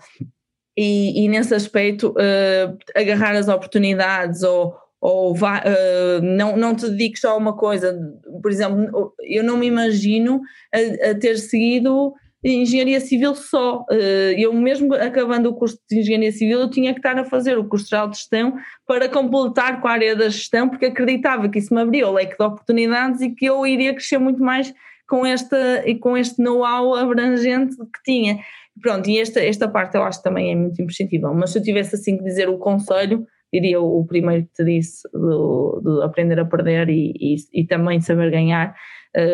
[0.77, 7.21] E, e nesse aspecto, uh, agarrar as oportunidades ou, ou uh, não, não te dediques
[7.21, 7.97] só a uma coisa.
[8.43, 10.41] Por exemplo, eu não me imagino
[10.75, 12.13] a, a ter seguido
[12.45, 13.85] engenharia civil só.
[13.91, 17.57] Eh, eu mesmo acabando o curso de engenharia civil, eu tinha que estar a fazer
[17.59, 18.55] o curso de gestão
[18.87, 22.37] para completar com a área da gestão, porque acreditava que isso me abria o leque
[22.37, 24.75] de oportunidades e que eu iria crescer muito mais
[25.09, 25.57] com, esta,
[26.01, 28.39] com este know-how abrangente que tinha.
[28.81, 31.63] Pronto, e esta, esta parte eu acho que também é muito imprescindível, mas se eu
[31.63, 36.45] tivesse assim que dizer o conselho, diria o primeiro que te disse, do, aprender a
[36.47, 38.75] perder e, e, e também saber ganhar,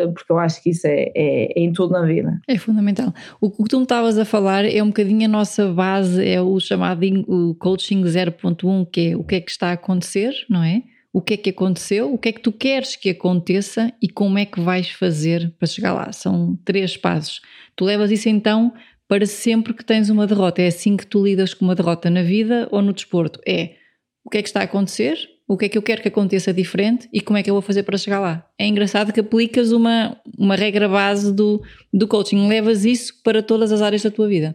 [0.08, 2.40] porque eu acho que isso é, é, é, em tudo na vida.
[2.48, 3.12] É fundamental.
[3.40, 6.58] O que tu me estavas a falar é um bocadinho a nossa base, é o
[6.58, 10.82] chamado o coaching 0.1, que é o que é que está a acontecer, não é?
[11.12, 14.38] O que é que aconteceu, o que é que tu queres que aconteça e como
[14.38, 16.12] é que vais fazer para chegar lá.
[16.12, 17.40] São três passos.
[17.74, 18.72] Tu levas isso então
[19.08, 20.60] para sempre que tens uma derrota.
[20.60, 23.40] É assim que tu lidas com uma derrota na vida ou no desporto.
[23.46, 23.76] É
[24.24, 25.16] o que é que está a acontecer,
[25.48, 27.62] o que é que eu quero que aconteça diferente e como é que eu vou
[27.62, 28.46] fazer para chegar lá.
[28.58, 33.72] É engraçado que aplicas uma, uma regra base do, do coaching, levas isso para todas
[33.72, 34.54] as áreas da tua vida.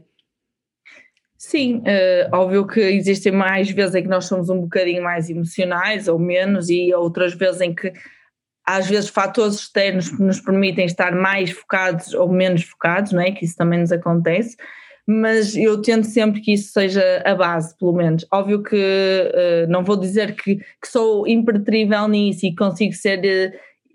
[1.35, 6.07] Sim, uh, óbvio que existem mais vezes em que nós somos um bocadinho mais emocionais
[6.07, 7.91] ou menos, e outras vezes em que
[8.65, 13.31] às vezes fatores externos nos permitem estar mais focados ou menos focados, não é?
[13.31, 14.55] Que isso também nos acontece
[15.07, 18.25] mas eu tento sempre que isso seja a base, pelo menos.
[18.31, 23.19] Óbvio que uh, não vou dizer que, que, sou impertrível nisso e consigo ser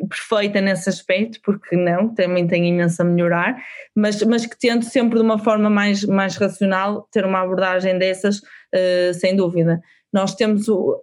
[0.00, 3.56] uh, perfeita nesse aspecto, porque não, também tenho imenso a melhorar,
[3.94, 8.38] mas, mas que tento sempre de uma forma mais, mais racional ter uma abordagem dessas,
[8.38, 9.80] uh, sem dúvida.
[10.12, 11.02] Nós temos o.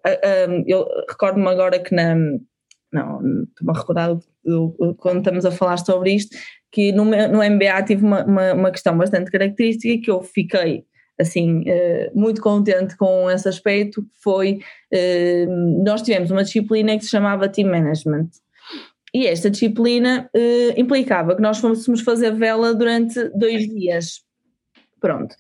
[0.66, 2.16] eu recordo-me agora que na.
[2.92, 4.18] Não, estou-me a recordar
[4.98, 6.36] quando estamos a falar sobre isto,
[6.76, 10.84] que no, no MBA tive uma, uma, uma, questão bastante característica que eu fiquei
[11.18, 14.60] assim uh, muito contente com esse aspecto, foi
[14.94, 18.28] uh, nós tivemos uma disciplina que se chamava Team Management
[19.14, 24.20] e esta disciplina uh, implicava que nós fôssemos fazer vela durante dois dias.
[25.00, 25.34] Pronto.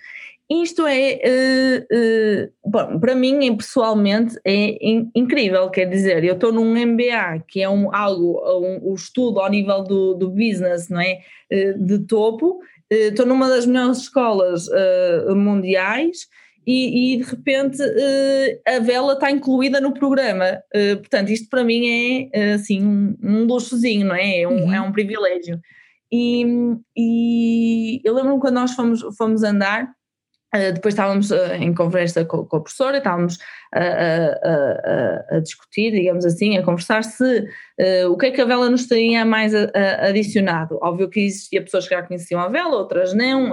[0.49, 5.69] Isto é, uh, uh, bom, para mim, pessoalmente, é in, incrível.
[5.71, 9.83] Quer dizer, eu estou num MBA, que é um, algo, um, um estudo ao nível
[9.83, 11.19] do, do business, não é?
[11.51, 12.59] Uh, de topo.
[12.87, 14.67] Estou numa das melhores escolas
[15.35, 16.27] mundiais
[16.67, 17.81] e, e, de repente
[18.63, 20.61] a vela está incluída no programa.
[20.99, 24.41] portanto, isto para mim é assim um, um luxozinho, não é?
[24.41, 24.73] É um, uhum.
[24.73, 25.59] é um privilégio.
[26.11, 26.45] E,
[26.95, 29.91] e eu lembro-me quando nós fomos, fomos andar
[30.53, 33.37] Uh, depois estávamos uh, em conversa com, com, a professora, estávamos
[33.73, 38.39] a, a, a, a, discutir, digamos assim, a conversar se uh, o que é que
[38.39, 40.79] a vela nos teria mais adicionado.
[40.81, 43.51] Óbvio que existia pessoas que já conheciam a vela, outras não,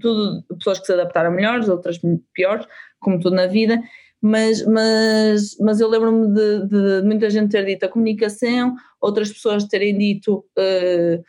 [0.00, 2.00] tudo, pessoas que se adaptaram melhores, outras
[2.34, 2.66] piores,
[2.98, 3.80] como tudo na vida,
[4.20, 9.64] mas, mas, mas eu lembro-me de, de, muita gente ter dito a comunicação, outras pessoas
[9.64, 11.22] terem dito uh,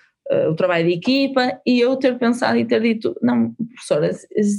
[0.50, 4.12] o trabalho de equipa e eu ter pensado e ter dito, não, professora,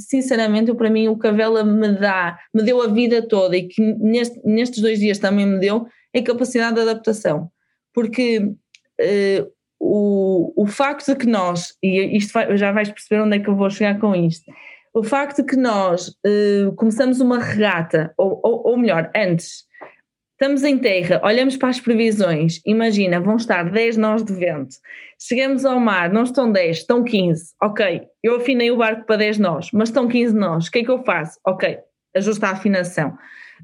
[0.09, 3.55] sinceramente, eu, para mim o que a vela me dá, me deu a vida toda
[3.55, 7.51] e que neste, nestes dois dias também me deu, é capacidade de adaptação.
[7.93, 13.37] Porque uh, o, o facto de que nós, e isto vai, já vais perceber onde
[13.37, 14.51] é que eu vou chegar com isto,
[14.93, 19.68] o facto de que nós uh, começamos uma regata, ou, ou, ou melhor, antes,
[20.41, 24.73] Estamos em terra, olhamos para as previsões, imagina, vão estar 10 nós de vento.
[25.21, 27.55] Chegamos ao mar, não estão 10, estão 15.
[27.61, 30.67] Ok, eu afinei o barco para 10 nós, mas estão 15 nós.
[30.67, 31.37] O que é que eu faço?
[31.45, 31.77] Ok,
[32.15, 33.17] ajusta a afinação.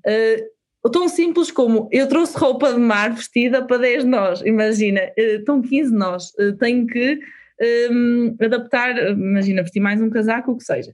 [0.06, 5.22] Uh, tão simples como eu trouxe roupa de mar vestida para 10 nós, imagina, uh,
[5.40, 7.22] estão 15 nós, uh, tenho que
[7.90, 10.94] um, adaptar, imagina, vestir mais um casaco, o que seja.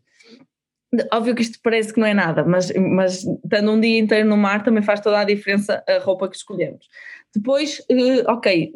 [1.11, 4.35] Óbvio que isto parece que não é nada, mas, mas estando um dia inteiro no
[4.35, 6.85] mar também faz toda a diferença a roupa que escolhemos.
[7.33, 8.73] Depois, eh, ok,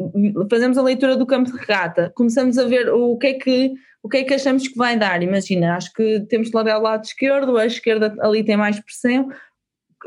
[0.49, 4.08] fazemos a leitura do campo de regata, começamos a ver o que é que, o
[4.08, 5.21] que, é que achamos que vai dar.
[5.21, 9.30] Imagina, acho que temos de largar o lado esquerdo, a esquerda ali tem mais pressão,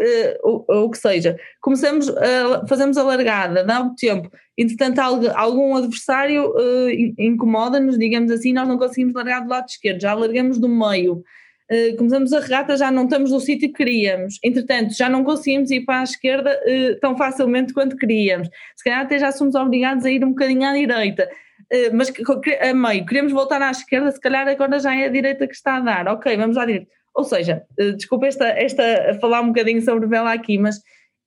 [0.01, 1.38] eh, ou, o que seja.
[1.61, 5.01] Começamos, a, fazemos a largada, dá o tempo, entretanto
[5.35, 10.59] algum adversário uh, incomoda-nos, digamos assim, nós não conseguimos largar do lado esquerdo, já largamos
[10.59, 11.23] do meio
[11.70, 14.38] uh, começamos a regata, já não estamos no sítio que queríamos.
[14.42, 18.48] Entretanto, já não conseguimos ir para a esquerda uh, tão facilmente quanto queríamos.
[18.76, 21.28] Se calhar até já somos obrigados a ir um bocadinho à direita.
[21.72, 22.12] Uh, mas
[22.61, 25.76] a meio, queremos voltar à esquerda, se calhar agora já é a direita que está
[25.76, 26.09] a dar.
[26.09, 26.90] Ok, vamos à direita.
[27.14, 27.64] Ou seja,
[27.96, 30.81] desculpa esta, esta falar um bocadinho sobre vela aqui, mas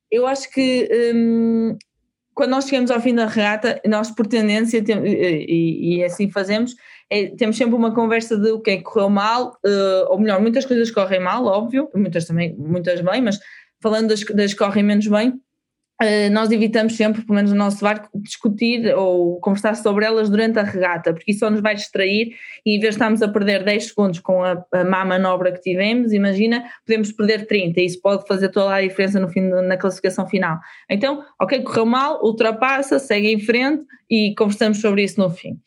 [0.10, 1.77] eu acho que um,
[2.34, 6.76] quando nós chegamos ao fim da regata, nós por tendência, tem, e, e, assim fazemos,
[7.10, 10.39] é, temos sempre uma conversa de o que é que correu mal, uh, ou melhor,
[10.41, 13.39] muitas coisas correm mal, óbvio, muitas também, muitas bem, mas
[13.82, 15.34] falando das, das que correm menos bem,
[16.31, 20.63] nós evitamos sempre, pelo menos no nosso barco, discutir ou conversar sobre elas durante a
[20.63, 22.35] regata, porque isso só nos vai distrair
[22.65, 25.61] e em vez de estarmos a perder 10 segundos com a, a má manobra que
[25.61, 29.77] tivemos, imagina, podemos perder 30 e isso pode fazer toda a diferença no fim, na
[29.77, 30.57] classificação final.
[30.89, 35.59] Então, ok, correu mal, ultrapassa, segue em frente e conversamos sobre isso no fim.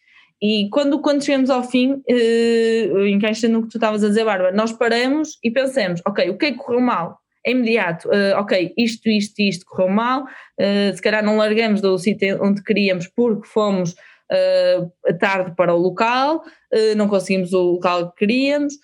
[0.42, 4.52] E quando, quando chegamos ao fim, uh, encaixando no que tu estavas a dizer, Bárbara,
[4.52, 7.23] nós paramos e pensamos, ok, o que é que correu mal?
[7.46, 11.98] É imediato, uh, ok, isto, isto, isto correu mal, uh, se calhar não largamos do
[11.98, 16.42] sítio onde queríamos porque fomos uh, tarde para o local,
[16.96, 18.74] não conseguimos o local que queríamos,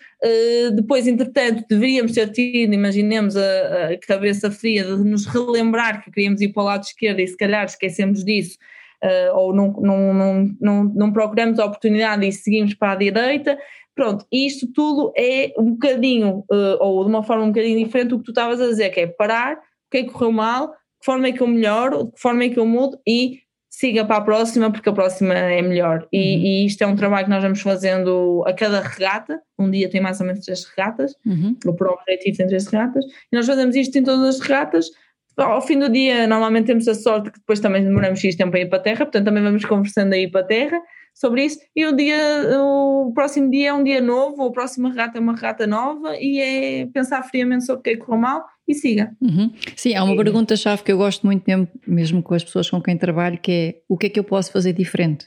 [0.76, 6.40] depois, entretanto, deveríamos ter tido, imaginemos a, a, cabeça fria de nos relembrar que queríamos
[6.40, 8.56] ir para o lado esquerdo e se calhar esquecemos disso
[9.02, 13.58] uh, ou não, não, não, não, não procuramos a oportunidade e seguimos para a direita.
[13.94, 18.18] Pronto, isto tudo é um bocadinho, uh, ou de uma forma um bocadinho diferente do
[18.18, 20.74] que tu estavas a dizer, que é parar, o que é que correu mal, de
[21.00, 24.04] que forma é que eu melhoro, de que forma é que eu mudo e siga
[24.04, 26.06] para a próxima, porque a próxima é melhor.
[26.12, 26.42] E, uhum.
[26.42, 29.40] e, isto é um trabalho que nós vamos fazendo a cada regata.
[29.58, 31.56] Um dia tem mais ou menos três regatas, uhum.
[31.64, 34.90] o pro objetivo tem três regatas, e nós fazemos isto em todas as regatas
[35.36, 38.60] ao fim do dia, normalmente temos a sorte que depois também demoramos X tempo a
[38.60, 40.80] ir para a Terra, portanto também vamos conversando aí para a Terra
[41.14, 41.58] sobre isso.
[41.74, 42.16] E o dia,
[42.58, 46.40] o próximo dia é um dia novo, a próxima regata é uma regata nova e
[46.40, 49.12] é pensar friamente sobre o que é que correu mal e siga.
[49.20, 49.52] Uhum.
[49.76, 52.96] Sim, há uma pergunta-chave que eu gosto muito mesmo, mesmo com as pessoas com quem
[52.96, 55.26] trabalho, que é o que é que eu posso fazer diferente?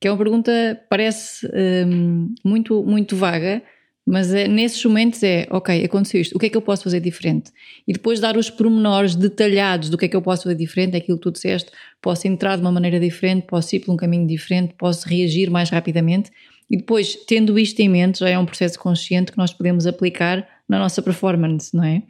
[0.00, 0.52] Que é uma pergunta,
[0.90, 1.48] parece
[1.86, 3.62] hum, muito, muito vaga,
[4.06, 7.00] mas é, nesses momentos é, ok, aconteceu isto, o que é que eu posso fazer
[7.00, 7.50] diferente?
[7.88, 11.16] E depois dar os pormenores detalhados do que é que eu posso fazer diferente, aquilo
[11.16, 11.70] que tu disseste,
[12.02, 15.70] posso entrar de uma maneira diferente, posso ir por um caminho diferente, posso reagir mais
[15.70, 16.30] rapidamente.
[16.70, 20.46] E depois, tendo isto em mente, já é um processo consciente que nós podemos aplicar
[20.68, 22.02] na nossa performance, não é?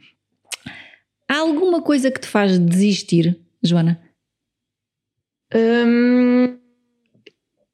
[1.29, 4.01] Há alguma coisa que te faz desistir, Joana?
[5.53, 6.57] Hum,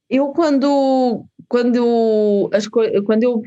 [0.10, 3.44] eu quando, quando, as, quando eu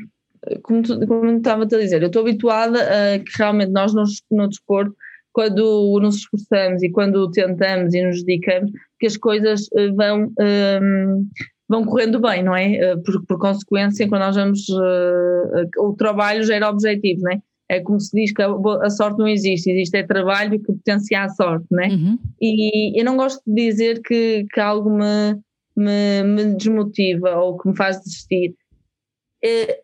[0.63, 4.95] como, tu, como estava a dizer, eu estou habituada a que realmente nós no, desporto,
[5.31, 10.33] quando nos esforçamos e quando tentamos e nos dedicamos, que as coisas eh, vão, um,
[10.39, 11.25] ehm,
[11.67, 12.75] vão correndo bem, não é?
[12.75, 14.67] Eh, por, por consequência, quando nós vamos.
[14.69, 17.41] Uh, o trabalho gera objetivos, não é?
[17.67, 18.47] É como se diz que a,
[18.83, 21.87] a, sorte não existe, existe é trabalho que potencia a sorte, não é?
[21.87, 22.19] Uhum.
[22.39, 25.35] E eu não gosto de dizer que, que algo me,
[25.75, 28.53] me, me desmotiva ou que me faz desistir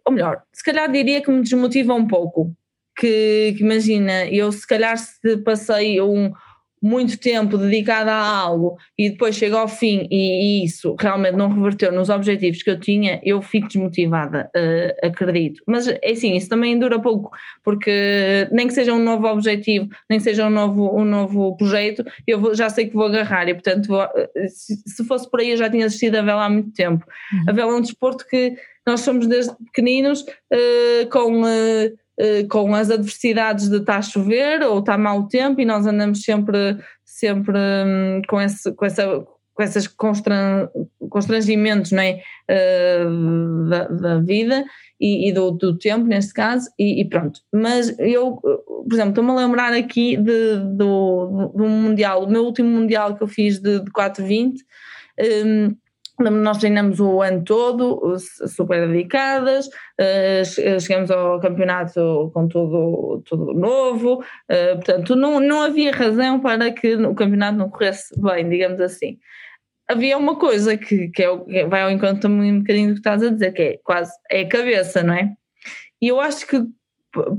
[0.05, 2.55] ou melhor, se calhar diria que me desmotiva um pouco.
[2.97, 6.31] Que, que, imagina, eu se calhar se passei um,
[6.81, 11.47] muito tempo dedicado a algo e depois chega ao fim e, e, isso realmente não
[11.47, 15.61] reverteu nos objetivos que eu tinha, eu fico desmotivada, uh, acredito.
[15.67, 17.29] Mas é assim, isso também dura pouco,
[17.63, 22.03] porque nem que seja um novo objetivo, nem que seja um novo, um novo projeto,
[22.25, 25.39] eu vou, já sei que vou agarrar e portanto vou, eh, se, se, fosse por
[25.39, 27.05] aí eu já tinha assistido a vela há muito tempo.
[27.31, 27.45] Uhum.
[27.47, 28.55] A vela é um desporto que
[28.85, 31.43] nós somos desde pequeninos uh, com
[32.23, 36.21] eh, com as adversidades de estar a chover ou está mau tempo e nós andamos
[36.21, 40.69] sempre, sempre hum, com, esse, com essa com esses constran,
[41.09, 42.21] constrangimentos não é?
[42.49, 44.63] Uh, da, da, vida
[44.99, 47.39] e, e do, do, tempo, neste caso, e, e, pronto.
[47.51, 52.69] Mas eu, por exemplo, estou-me a lembrar aqui de, do, do Mundial, o meu último
[52.69, 54.63] Mundial que eu fiz de, de 420.
[55.45, 55.75] Um,
[56.29, 60.43] nós treinamos o ano todo, super dedicadas, eh,
[60.79, 66.95] chegamos ao campeonato com tudo, tudo novo, eh, portanto não, não havia razão para que
[66.95, 69.17] o campeonato não corresse bem, digamos assim.
[69.87, 72.99] Havia uma coisa que, que, é, que vai ao encontro também um bocadinho do que
[72.99, 75.31] estás a dizer, que é quase é a cabeça, não é?
[76.01, 76.65] E eu acho que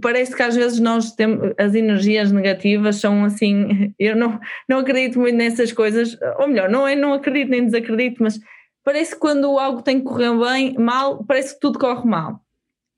[0.00, 5.18] parece que às vezes nós temos as energias negativas são assim, eu não, não acredito
[5.18, 8.38] muito nessas coisas, ou melhor, não é não acredito nem desacredito, mas
[8.84, 12.40] parece que quando algo tem que correr bem, mal, parece que tudo corre mal.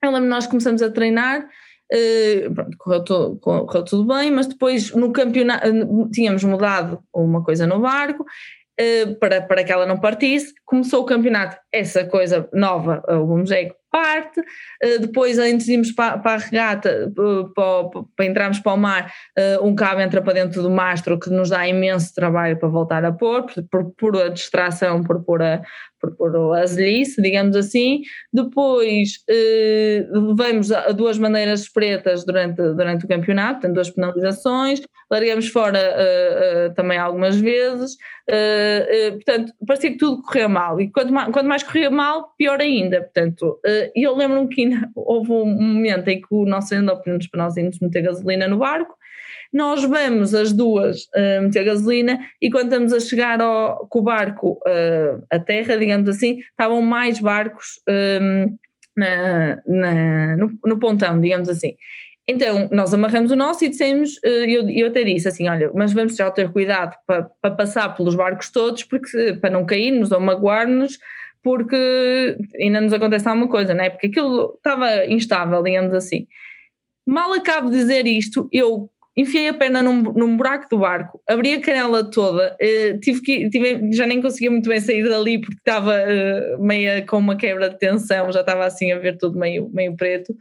[0.02, 4.94] Eu lembro nós começamos a treinar, uh, pronto, correu, tudo, correu tudo bem, mas depois
[4.94, 5.66] no campeonato
[6.12, 11.06] tínhamos mudado uma coisa no barco uh, para, para que ela não partisse, começou o
[11.06, 16.44] campeonato, essa coisa nova, o Bomjeco, parte, uh, depois antes de irmos para, para a
[16.44, 17.12] regata,
[17.54, 21.30] para, para, entrarmos para o mar, uh, um cabo entra para dentro do mastro que
[21.30, 25.62] nos dá imenso trabalho para voltar a pôr, por, pura distração, por pura,
[26.00, 28.02] por pôr a zelhice, digamos assim.
[28.32, 35.46] Depois uh, vamos a duas maneiras pretas durante, durante o campeonato, tem duas penalizações, largamos
[35.48, 35.78] fora
[36.74, 37.96] também algumas vezes,
[39.12, 43.02] portanto, parecia que tudo corria mal, e quanto mais, quanto mais corria mal, pior ainda,
[43.02, 43.60] portanto
[43.94, 47.78] e eu lembro-me que houve um momento em que o nosso pediu-nos para nós irmos
[47.80, 48.94] meter gasolina no barco,
[49.54, 54.02] nós vamos as duas uh, meter gasolina e quando estamos a chegar ao, com o
[54.02, 58.58] barco uh, à terra, digamos assim, estavam mais barcos um,
[58.96, 61.76] na, na, no, no, pontão, digamos assim.
[62.26, 66.16] Então, nós amarramos o nosso e dissemos, eu, eu até disse assim, olha, mas vamos
[66.16, 70.98] já ter cuidado para, para passar pelos barcos todos, porque para não cairmos ou magoar-nos,
[71.44, 73.90] porque ainda nos acontece alguma coisa, não é?
[73.90, 76.26] Porque aquilo estava instável, digamos assim.
[77.06, 81.54] Mal acabo de dizer isto, eu enfiei a perna num, num buraco do barco, abri
[81.54, 85.56] a canela toda, uh, tive que, tive, já nem conseguia muito bem sair dali porque
[85.56, 89.70] estava uh, meia com uma quebra de tensão, já estava assim a ver tudo meio,
[89.72, 90.34] meio preto.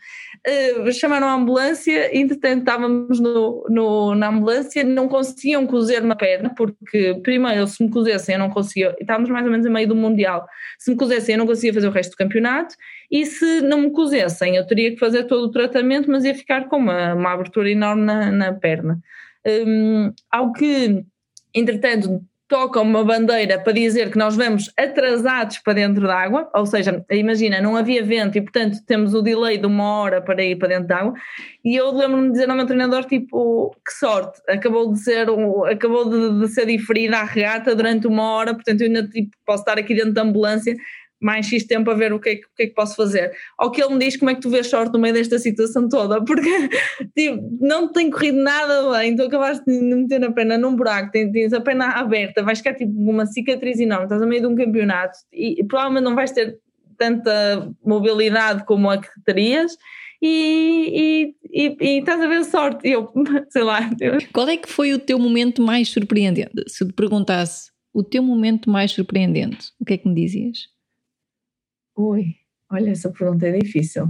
[0.47, 6.53] Uh, chamaram a ambulância, entretanto estávamos no, no, na ambulância, não conseguiam cozer uma perna,
[6.55, 9.95] porque primeiro se me cozessem eu não conseguia, estávamos mais ou menos a meio do
[9.95, 10.45] Mundial,
[10.79, 12.75] se me cozessem eu não conseguia fazer o resto do campeonato,
[13.13, 16.67] e se não me cozessem, eu teria que fazer todo o tratamento, mas ia ficar
[16.67, 18.99] com uma, uma abertura enorme na, na perna.
[19.45, 21.05] Um, ao que,
[21.53, 26.65] entretanto, toca uma bandeira para dizer que nós vamos atrasados para dentro da água, ou
[26.65, 30.55] seja, imagina, não havia vento e portanto temos o delay de uma hora para ir
[30.55, 31.13] para dentro da água,
[31.63, 35.27] e eu lembro-me de dizer ao meu treinador, tipo, que sorte, acabou de ser,
[35.71, 39.61] acabou de, de ser diferida a regata durante uma hora, portanto eu ainda tipo, posso
[39.61, 40.75] estar aqui dentro da ambulância
[41.23, 43.31] mais X tempo a ver o que, é, o que é que posso fazer.
[43.57, 45.87] Ao que ele me diz como é que tu vês sorte no meio desta situação
[45.87, 46.69] toda, porque
[47.15, 51.53] tipo, não tem corrido nada bem, tu acabaste de meter a pena num buraco, tens
[51.53, 55.17] a pena aberta, vais ficar tipo uma cicatriz enorme, estás a meio de um campeonato
[55.31, 56.59] e, provavelmente não vais ter
[56.97, 59.75] tanta mobilidade como a que terias.
[60.21, 63.11] E, e, e, e estás a ver sorte, eu
[63.49, 63.89] sei lá.
[64.31, 66.63] Qual é que foi o teu momento mais surpreendente?
[66.67, 70.72] Se te perguntasse o teu momento mais surpreendente, o que é que me dizias?
[71.95, 72.35] Ui,
[72.71, 74.09] olha, essa pergunta é difícil.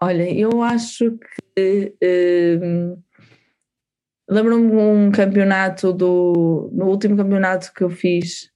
[0.00, 1.18] Olha, eu acho
[1.56, 1.94] que.
[2.02, 3.02] Uh,
[4.28, 6.68] Lembro-me de um campeonato do.
[6.72, 8.50] No último campeonato que eu fiz,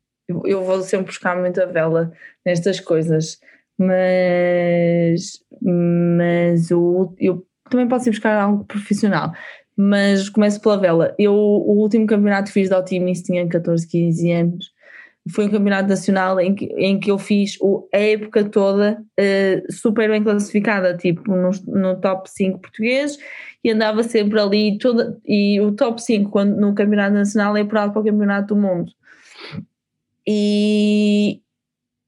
[0.44, 2.12] eu, vou sempre buscar muita vela
[2.44, 3.38] nestas coisas,
[3.78, 5.38] mas.
[5.62, 9.32] Mas eu, eu também posso ir buscar algo profissional.
[9.76, 11.14] Mas começo pela vela.
[11.18, 14.79] Eu, o último campeonato que fiz de Altimis tinha 14, 15 anos
[15.28, 19.72] foi um campeonato nacional em que, em que eu fiz o, a época toda uh,
[19.72, 23.18] super bem classificada, tipo no, no top 5 português
[23.62, 27.92] e andava sempre ali toda, e o top 5 quando, no campeonato nacional é apurado
[27.92, 28.92] para o campeonato do mundo.
[30.26, 31.42] E,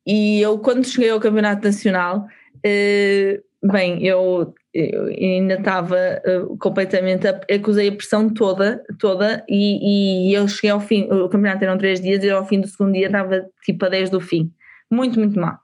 [0.06, 2.26] e eu quando cheguei ao campeonato nacional
[2.64, 3.42] Uh,
[3.72, 5.96] bem, eu, eu ainda estava
[6.26, 11.64] uh, completamente, acusei a pressão toda, toda, e, e eu cheguei ao fim, o campeonato
[11.64, 14.50] eram três dias, e ao fim do segundo dia estava tipo a 10 do fim,
[14.90, 15.58] muito, muito mal.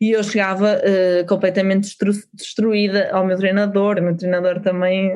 [0.00, 5.10] E eu chegava uh, completamente destru destruída ao meu treinador, o meu treinador também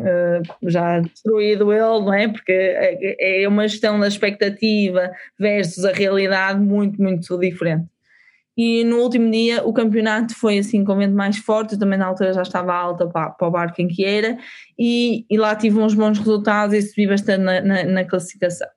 [0.64, 2.26] já destruído ele, não é?
[2.28, 7.86] Porque é, é uma gestão da expectativa versus a realidade muito, muito diferente.
[8.56, 12.06] E no último dia o campeonato foi assim com vento mais forte, eu também na
[12.06, 14.38] altura já estava alta para, para o barco em que era,
[14.78, 18.68] e, e lá tive uns bons resultados e subi bastante na, na, na classificação.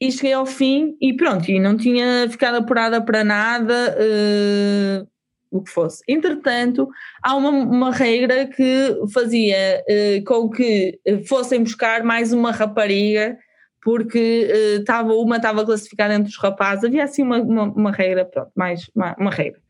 [0.00, 5.06] E cheguei ao fim e pronto, e não tinha ficado apurada para nada, uh,
[5.50, 6.02] o que fosse.
[6.08, 6.88] Entretanto,
[7.22, 13.36] há uma, uma regra que fazia uh, com que fossem buscar mais uma rapariga,
[13.82, 18.24] porque uh, tava, uma estava classificada entre os rapazes, havia assim uma, uma, uma regra,
[18.24, 19.60] pronto, mais uma, uma regra.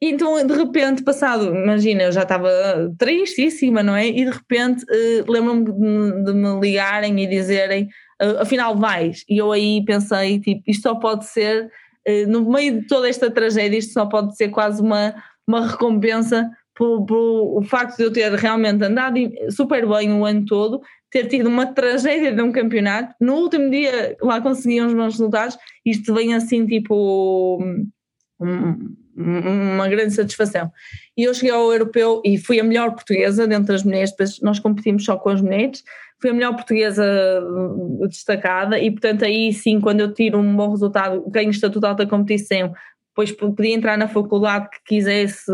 [0.00, 2.48] Então, de repente, passado, imagina, eu já estava
[2.96, 4.06] tristíssima, não é?
[4.06, 7.88] E de repente uh, lembro-me de, de, me ligarem e dizerem
[8.22, 9.24] uh, afinal vais.
[9.28, 11.68] E eu aí pensei, tipo, isto só pode ser,
[12.08, 15.14] uh, no meio de toda esta tragédia, isto só pode ser quase uma,
[15.46, 19.18] uma recompensa pelo, facto de eu ter realmente andado
[19.50, 20.80] super bem o ano todo,
[21.10, 25.56] ter tido uma tragédia de um campeonato, no último dia lá consegui uns bons resultados,
[25.84, 27.58] isto vem assim tipo
[28.40, 30.70] um, uma grande satisfação.
[31.16, 34.58] E eu cheguei ao europeu e fui a melhor portuguesa dentro das mulheres, depois nós
[34.58, 35.82] competimos só com as mulheres,
[36.20, 37.04] fui a melhor portuguesa
[37.42, 38.78] uh, destacada.
[38.78, 42.72] E portanto aí sim quando eu tiro um bom resultado, ganho estatuto de alta competição,
[43.18, 45.50] depois podia entrar na faculdade que quisesse,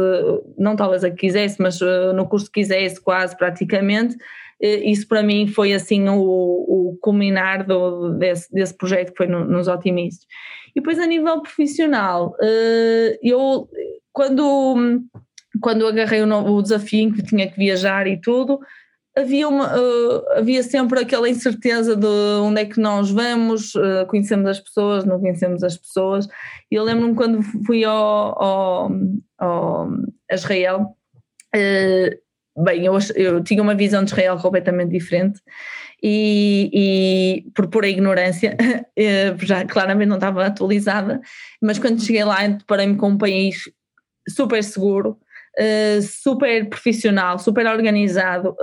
[0.59, 4.17] não talvez a que quisesse, mas uh, no curso que quisesse quase praticamente,
[4.61, 9.45] isso para mim foi assim o, o culminar do, desse, desse projeto que foi no,
[9.45, 10.27] nos otimistas.
[10.75, 13.69] E depois a nível profissional, uh, eu
[14.13, 15.03] quando,
[15.61, 18.59] quando agarrei o, o desafio em que tinha que viajar e tudo,
[19.17, 22.07] havia, uma, uh, havia sempre aquela incerteza de
[22.43, 23.73] onde é que nós vamos,
[24.09, 26.27] conhecemos as pessoas, não conhecemos as pessoas.
[26.71, 28.91] E eu lembro-me quando fui ao, ao,
[29.39, 29.89] ao
[30.31, 30.97] Israel,
[32.57, 35.41] bem, eu, eu tinha uma visão de Israel completamente diferente
[36.03, 38.57] e, e por pura ignorância,
[39.41, 41.21] já claramente não estava atualizada,
[41.63, 43.71] mas quando cheguei lá deparei-me com um país
[44.29, 45.19] super seguro,
[45.59, 48.55] uh, super profissional, super organizado,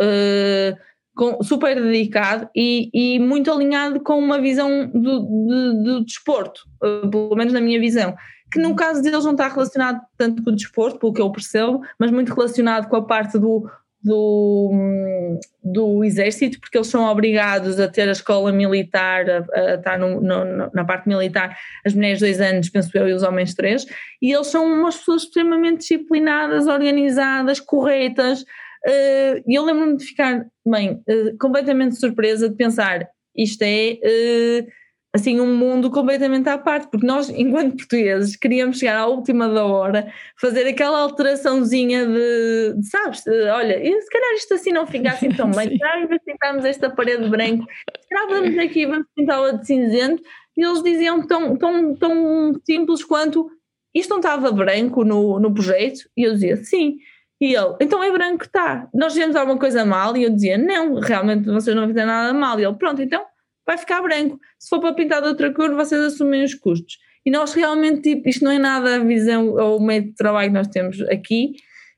[1.16, 7.36] com, super dedicado e, e, muito alinhado com uma visão do, do, do desporto, pelo
[7.36, 8.16] menos na minha visão.
[8.52, 11.82] Que no caso deles não está relacionado tanto com o desporto, pelo que eu percebo,
[11.98, 13.70] mas muito relacionado com a parte do
[14.04, 20.00] do, do exército, porque eles são obrigados a ter a escola militar, a, a estar
[20.00, 23.86] no, no, na parte militar, as mulheres dois anos, penso eu, e os homens três,
[24.22, 30.46] e eles são umas pessoas extremamente disciplinadas, organizadas, corretas, uh, e eu lembro-me de ficar,
[30.66, 34.66] bem, uh, completamente surpresa de pensar, isto é...
[35.14, 39.66] Assim um mundo completamente à parte, porque nós, enquanto portugueses, queríamos chegar à última da
[39.66, 45.10] hora, fazer aquela alteraçãozinha de, de sabes, de, olha, se calhar isto assim não fica
[45.10, 47.66] assim tão bem, se calhar pintarmos esta parede branca,
[48.02, 50.24] se calhar vamos aqui vamos pintá-la de cinzento,
[50.56, 53.50] e eles diziam tão, tão, tão simples quanto
[53.94, 56.98] isto não estava branco no, no projeto, e eu dizia sim.
[57.42, 58.88] E ele, então é branco está.
[58.94, 60.16] Nós fizemos alguma coisa mal?
[60.16, 62.60] E eu dizia, não, realmente vocês não fizeram nada mal.
[62.60, 63.26] E ele, pronto, então
[63.72, 64.40] vai ficar branco.
[64.60, 66.98] Se for para pintar de outra cor, vocês assumem os custos.
[67.26, 70.50] E nós realmente, tipo, isto não é nada a visão ou o meio de trabalho
[70.50, 71.54] que nós temos aqui.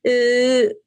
[0.06, 0.84] Uh,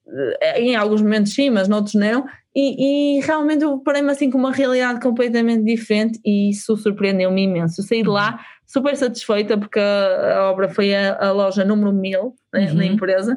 [0.56, 2.24] em alguns momentos sim, mas noutros não.
[2.54, 7.80] E, e realmente eu parei-me assim com uma realidade completamente diferente e isso surpreendeu-me imenso.
[7.80, 12.34] Eu saí de lá super satisfeita porque a, obra foi a, a, loja número 1000
[12.52, 12.74] né, uhum.
[12.74, 13.36] na empresa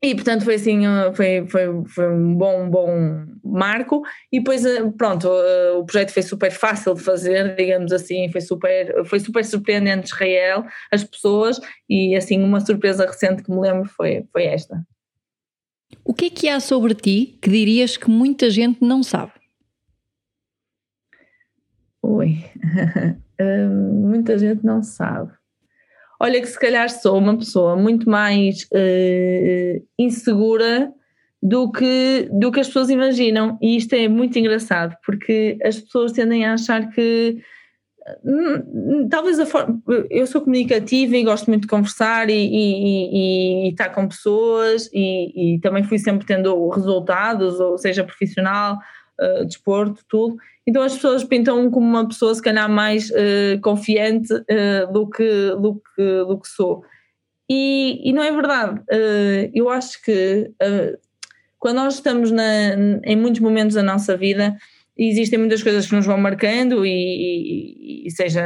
[0.00, 4.92] e portanto foi assim, uh, foi, foi, foi um bom, bom marco e depois uh,
[4.92, 9.44] pronto, uh, o projeto foi super fácil de fazer, digamos assim, foi super, foi super
[9.44, 14.86] surpreendente Israel, as pessoas e assim uma surpresa recente que me lembro foi, foi esta.
[16.04, 19.32] O que é que há sobre ti que dirias que muita gente não sabe?
[22.00, 22.36] Ui,
[23.90, 25.37] muita gente não sabe
[26.20, 30.92] olha que se calhar sou uma pessoa muito mais uh, insegura
[31.42, 33.58] do que, do que as pessoas imaginam.
[33.62, 37.38] E isto é muito engraçado, porque as pessoas tendem a achar que
[38.24, 43.66] hum, talvez a forma, eu sou comunicativa e gosto muito de conversar e, e, e,
[43.66, 48.78] e estar com pessoas e, e, também fui sempre tendo resultados, ou seja profissional,
[49.20, 50.36] uh, desporto, tudo.
[50.66, 55.50] Então as pessoas pintam como uma pessoa se calhar mais uh, confiante uh, do, que,
[55.60, 56.82] do, que, do que sou.
[57.50, 58.82] E, e não é verdade.
[59.54, 60.52] Eu acho que
[61.58, 64.54] quando nós estamos na, em muitos momentos da nossa vida,
[64.98, 68.42] existem muitas coisas que nos vão marcando, e, e, e, seja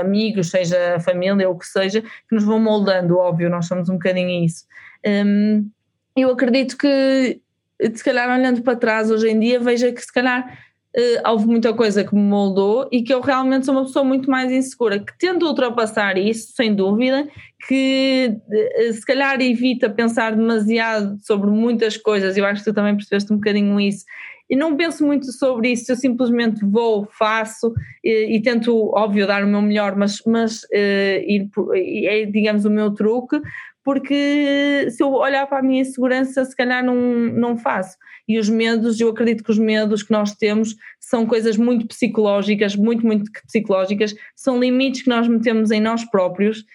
[0.00, 3.94] amigos, seja família, ou o que seja, que nos vão moldando, óbvio, nós somos um
[3.94, 4.64] bocadinho isso.
[5.06, 5.70] Um,
[6.16, 7.40] eu acredito que,
[7.80, 10.58] se calhar, olhando para trás hoje em dia, veja que se calhar
[10.96, 14.30] uh, houve muita coisa que me moldou e que eu realmente sou uma pessoa muito
[14.30, 17.28] mais insegura, que tento ultrapassar isso, sem dúvida,
[17.66, 22.96] que uh, se calhar evita pensar demasiado sobre muitas coisas, eu acho que tu também
[22.96, 24.04] percebeste um bocadinho isso,
[24.50, 27.72] e não penso muito sobre isso, eu simplesmente vou, faço
[28.02, 32.94] e, e tento, óbvio, dar o meu melhor, mas, mas uh, é, digamos, o meu
[32.94, 33.40] truque,
[33.88, 37.96] porque se eu olhar para a minha insegurança, se calhar não, não faço.
[38.28, 42.76] E os medos, eu acredito que os medos que nós temos são coisas muito psicológicas,
[42.76, 46.66] muito, muito psicológicas, são limites que nós metemos em nós próprios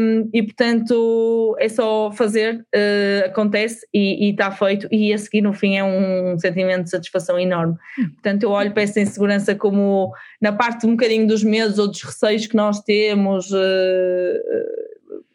[0.00, 5.52] hum, e, portanto, é só fazer, uh, acontece e, está feito, e a seguir, no
[5.52, 7.76] fim, é um sentimento de satisfação enorme.
[8.14, 10.10] Portanto, eu olho para essa insegurança como
[10.40, 13.50] na parte um bocadinho dos medos ou dos receios que nós temos.
[13.50, 14.82] Uh,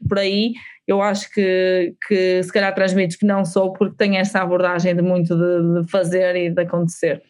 [0.08, 0.54] por aí,
[0.88, 5.02] eu acho que, que se calhar transmites que não sou porque tenho essa abordagem de
[5.02, 7.22] muito de, de fazer e de acontecer.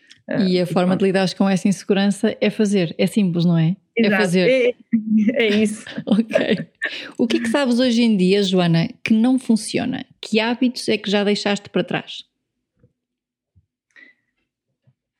[0.46, 3.76] E a uh, forma de lidar com essa insegurança é fazer, é simples, não é?
[3.98, 4.14] é Exato.
[4.14, 4.50] É fazer.
[4.50, 5.86] É, é isso.
[6.06, 6.68] ok.
[7.18, 10.06] O que é que sabes hoje em dia, Joana, que não funciona?
[10.22, 12.26] Que hábitos é que já deixaste para trás?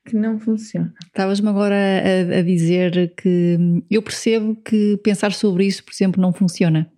[0.06, 0.94] Que não funciona.
[1.06, 6.32] Estavas-me agora a, a dizer que eu percebo que pensar sobre isso, por exemplo, não
[6.32, 6.90] funciona.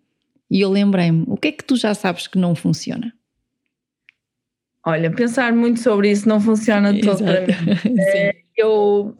[0.50, 3.12] E eu lembrei-me, o que é que tu já sabes que não funciona?
[4.84, 7.52] Olha, pensar muito sobre isso não funciona todo para mim.
[8.14, 9.14] É, eu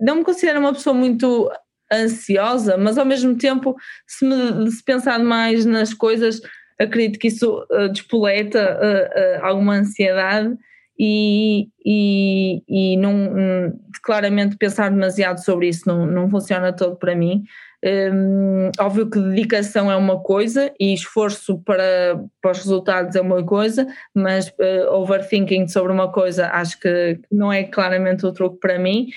[0.00, 1.50] não me considero uma pessoa muito
[1.92, 6.40] ansiosa, mas ao mesmo tempo, se, me, se pensar mais nas coisas,
[6.78, 10.56] acredito que isso uh, despoleta uh, uh, alguma ansiedade
[10.98, 17.14] e, e, e não, um, claramente pensar demasiado sobre isso não, não funciona todo para
[17.14, 17.44] mim.
[17.84, 23.44] Um, óbvio que dedicação é uma coisa e esforço para, para os resultados é uma
[23.44, 28.78] coisa, mas uh, overthinking sobre uma coisa acho que não é claramente o truque para
[28.78, 29.08] mim.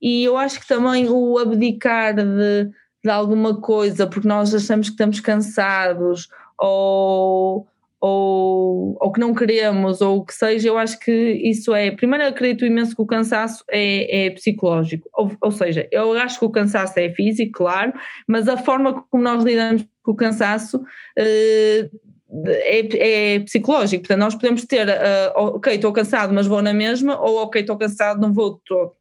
[0.00, 2.70] E eu acho que também o abdicar de,
[3.04, 7.66] de alguma coisa porque nós achamos que estamos cansados ou
[8.04, 11.92] ou, ou que não queremos, ou o que seja, eu acho que isso é.
[11.92, 16.40] Primeiro, eu acredito imenso que o cansaço é, é psicológico, ou, ou seja, eu acho
[16.40, 17.92] que o cansaço é físico, claro,
[18.26, 20.78] mas a forma como nós lidamos com o cansaço.
[21.16, 22.12] Uh,
[22.48, 27.20] é, é, psicológico, portanto, nós podemos ter, uh, ok, estou cansado, mas vou na mesma,
[27.20, 28.92] ou ok, estou cansado, não vou de todo.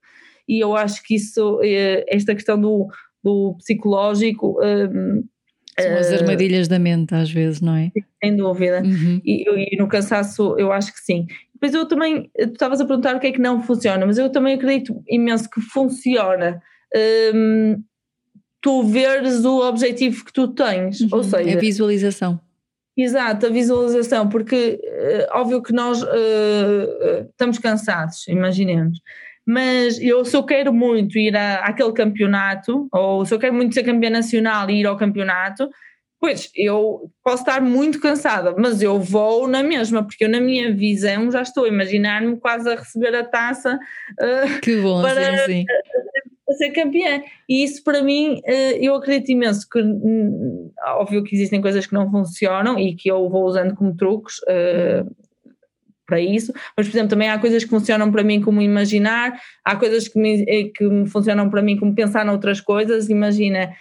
[0.46, 2.90] E eu acho que isso, uh, esta questão do,
[3.24, 5.24] do psicológico, uh,
[5.80, 7.90] são as armadilhas da mente, às vezes, não é?
[8.24, 8.82] Sem dúvida.
[8.84, 9.22] Uhum.
[9.24, 11.28] E, e, no cansaço, eu acho que sim.
[11.54, 14.30] Depois eu também, tu estavas a perguntar o que é que não funciona, mas eu
[14.30, 16.62] também acredito imenso que funciona.
[17.34, 17.84] Hum,
[18.60, 21.10] tu veres o objetivo que tu tens, uhum.
[21.12, 21.58] ou seja.
[21.58, 22.40] A visualização.
[22.96, 29.00] Exato, a visualização, porque uh, óbvio que nós uh, estamos cansados, imaginemos
[29.46, 33.74] mas eu se eu quero muito ir a, àquele campeonato, ou se eu quero muito
[33.74, 35.70] ser campeã nacional e ir ao campeonato,
[36.22, 40.72] pois eu posso estar muito cansada, mas eu vou na mesma, porque eu na minha
[40.72, 43.80] visão já estou a imaginar-me quase a receber a taça
[44.14, 45.66] uh, que bom, para, sim,
[46.48, 46.54] sim.
[46.58, 47.24] ser campeã.
[47.50, 51.94] E isso para mim, uh, eu acredito imenso que, hum, óbvio que existem coisas que
[51.94, 55.10] não funcionam e que eu vou usando como truques, uh,
[56.06, 59.78] para isso, mas por exemplo também há coisas que funcionam para mim como imaginar, há
[59.78, 63.72] coisas que me, que me funcionam para mim como pensar noutras coisas, imagina,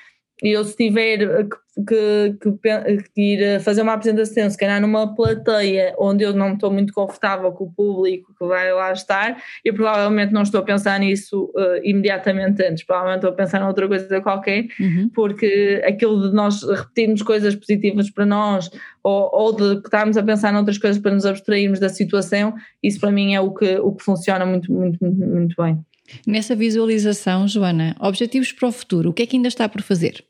[0.43, 1.47] eu se tiver
[1.87, 6.71] que, que, que, ir fazer uma apresentação, se calhar numa plateia onde eu não estou
[6.71, 10.99] muito confortável com o público que vai lá estar, eu provavelmente não estou a pensar
[10.99, 15.11] nisso uh, imediatamente antes, provavelmente estou a pensar noutra coisa qualquer, uhum.
[15.15, 18.71] porque aquilo de nós repetirmos coisas positivas para nós
[19.03, 23.11] ou, ou de estarmos a pensar noutras coisas para nos abstrairmos da situação, isso para
[23.11, 25.79] mim é o que, o que funciona muito, muito, muito, muito bem.
[26.27, 30.25] Nessa visualização, Joana, objetivos para o futuro, o que é que ainda está por fazer?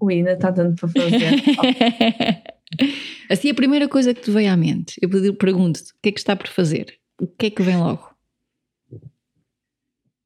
[0.00, 1.42] Ui, ainda está dando para fazer.
[3.30, 6.20] assim, a primeira coisa que te veio à mente, eu pergunto-te, o que é que
[6.20, 6.94] está por fazer?
[7.20, 8.08] O que é que vem logo?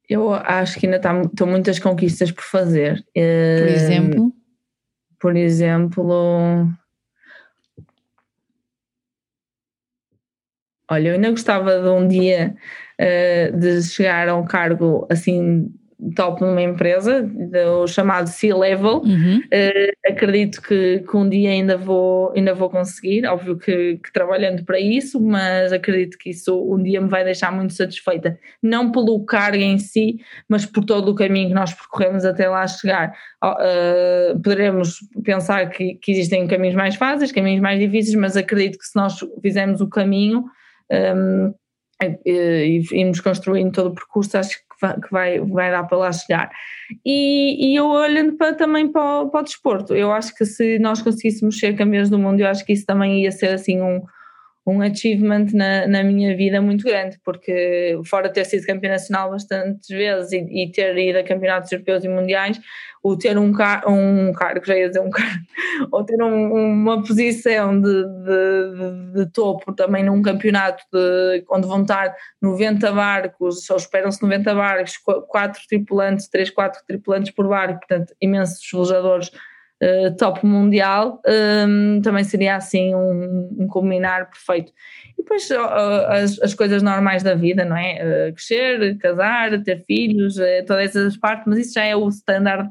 [0.08, 3.02] Eu acho que ainda está, estão muitas conquistas por fazer.
[3.14, 4.32] Por exemplo?
[5.18, 6.68] Por exemplo.
[10.90, 12.54] Olha, eu ainda gostava de um dia
[13.00, 15.72] uh, de chegar a um cargo assim
[16.16, 17.30] top numa empresa,
[17.80, 19.02] o chamado C-level.
[19.02, 19.38] Uhum.
[19.38, 24.64] Uh, acredito que, que, um dia ainda vou, ainda vou conseguir, óbvio que, que, trabalhando
[24.64, 28.38] para isso, mas acredito que isso um dia me vai deixar muito satisfeita.
[28.62, 30.16] Não pelo cargo em si,
[30.48, 33.12] mas por todo o caminho que nós percorremos até lá chegar.
[33.42, 38.84] Uh, poderemos pensar que, que, existem caminhos mais fáceis, caminhos mais difíceis, mas acredito que
[38.84, 40.44] se nós fizermos o caminho.
[40.90, 41.54] Um,
[42.24, 44.64] e irmos construindo todo o percurso, acho que
[45.10, 46.50] vai, vai, dar para lá chegar.
[47.04, 51.00] E, e eu olhando para, também para, para o desporto, eu acho que se nós
[51.00, 54.02] conseguíssemos ser campeões do mundo, eu acho que isso também ia ser assim um,
[54.66, 59.88] um achievement na, na minha vida muito grande, porque fora ter sido campeã nacional bastantes
[59.88, 62.60] vezes e, e ter ido a campeonatos europeus e mundiais,
[63.02, 65.44] o ter um, car um cargo, já ia dizer um cargo,
[65.90, 71.82] ou ter um, uma posição de, de, de, topo também num campeonato de, onde vão
[71.82, 78.14] estar 90 barcos, só esperam-se 90 barcos, 4 tripulantes, 3, 4 tripulantes por barco, portanto
[78.20, 79.32] imensos velejadores
[79.82, 84.72] uh, top mundial, um, também seria assim um, um combinar perfeito.
[85.18, 85.56] E depois uh,
[86.08, 88.28] as, as coisas normais da vida, não é?
[88.30, 92.70] Uh, crescer, casar, ter filhos, todas essas partes, mas isso já é o standard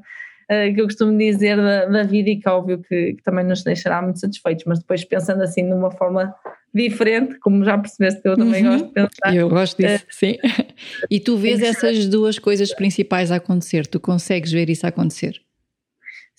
[0.76, 3.64] que eu costumo dizer da, da, vida e que é óbvio que, que, também nos
[3.64, 6.36] deixará muito satisfeitos, mas depois pensando assim de uma forma
[6.76, 8.72] diferente, como já percebeste, eu também uhum.
[8.74, 9.34] gosto de pensar.
[9.34, 10.38] Eu gosto disso, sim.
[11.10, 15.42] E tu vês essas duas coisas principais a acontecer, tu consegues ver isso acontecer?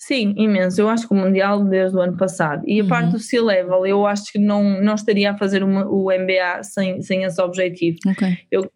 [0.05, 0.81] Sim, imenso.
[0.81, 2.61] Eu acho que o Mundial desde o ano passado.
[2.67, 2.89] E a uhum.
[2.89, 7.01] parte do C-Level, eu acho que não, não estaria a fazer uma, o MBA sem,
[7.01, 7.97] sem esse objetivo.
[8.11, 8.39] Okay.
[8.51, 8.69] Eu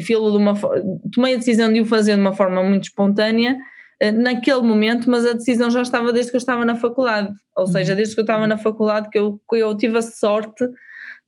[0.00, 0.54] filo de uma,
[1.12, 3.56] tomei a decisão de o fazer de uma forma muito espontânea
[4.00, 7.34] eh, naquele momento, mas a decisão já estava desde que eu estava na faculdade.
[7.56, 7.96] Ou seja, uhum.
[7.96, 10.64] desde que eu estava na faculdade que eu, que eu tive a sorte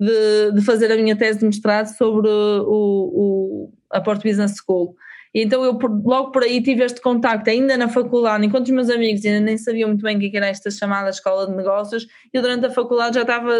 [0.00, 4.94] de, de fazer a minha tese de mestrado sobre o, o, a Port Business School.
[5.42, 9.22] Então eu logo por aí tive este contacto, ainda na faculdade, enquanto os meus amigos
[9.24, 12.64] ainda nem sabiam muito bem o que era esta chamada escola de negócios, eu durante
[12.64, 13.52] a faculdade já estava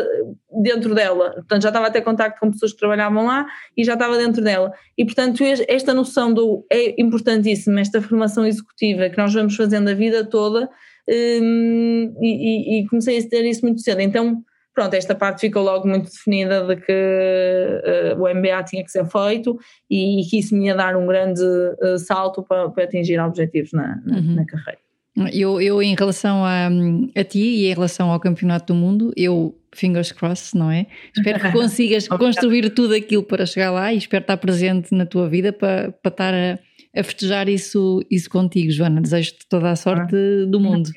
[0.63, 3.47] dentro dela, portanto já estava a ter contacto com pessoas que trabalhavam lá
[3.77, 4.73] e já estava dentro dela.
[4.97, 9.95] E portanto esta noção do é importantíssima, esta formação executiva que nós vamos fazendo a
[9.95, 10.71] vida toda,
[11.07, 14.01] hum, e, e, e comecei a ter isso muito cedo.
[14.01, 14.43] Então
[14.77, 19.07] pronto, esta parte ficou logo muito definida de que uh, o MBA tinha que ser
[19.07, 19.59] feito
[19.91, 23.73] e, e, que isso me ia dar um grande uh, salto para, para, atingir objetivos
[23.73, 24.35] na, na, uhum.
[24.35, 24.79] na carreira.
[25.33, 26.69] Eu, eu, em relação a,
[27.19, 30.87] a ti e em relação ao Campeonato do Mundo, eu, fingers crossed, não é?
[31.17, 35.27] Espero que consigas construir tudo aquilo para chegar lá e espero estar presente na tua
[35.27, 36.59] vida para, para estar a,
[37.01, 39.01] a festejar isso, isso contigo, Joana.
[39.01, 40.47] Desejo-te toda a sorte ah.
[40.47, 40.91] do mundo.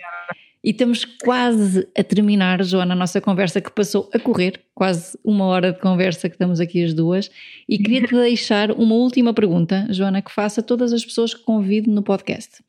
[0.62, 5.46] E estamos quase a terminar, Joana, a nossa conversa que passou a correr, quase uma
[5.46, 7.32] hora de conversa que estamos aqui as duas.
[7.68, 11.90] E queria-te deixar uma última pergunta, Joana, que faça a todas as pessoas que convido
[11.90, 12.62] no podcast.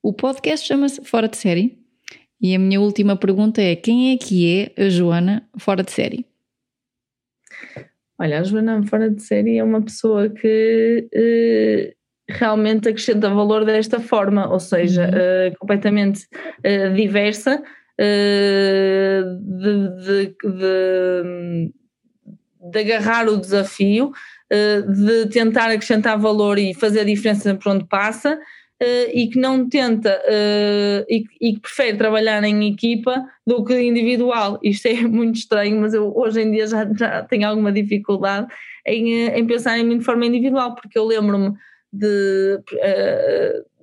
[0.00, 1.76] O podcast chama-se Fora de Série.
[2.40, 6.26] E a minha última pergunta é: quem é que é a Joana fora de série?
[8.18, 14.00] Olha, a Joana fora de série é uma pessoa que uh, realmente acrescenta valor desta
[14.00, 15.08] forma, ou seja, uhum.
[15.52, 16.26] uh, completamente
[16.58, 21.72] uh, diversa, uh, de, de, de,
[22.70, 24.12] de, agarrar o desafio,
[24.50, 28.38] de tentar acrescentar valor e fazer a diferença por onde passa.
[29.12, 30.20] e que não tenta
[31.08, 34.58] e, e, que prefere trabalhar em equipa do que individual.
[34.62, 38.46] Isto é muito estranho, mas eu hoje em dia já, já tenho alguma dificuldade
[38.86, 41.54] em, em pensar em mim de forma individual, porque eu lembro-me
[41.94, 42.60] de.
[42.72, 43.74] Uh,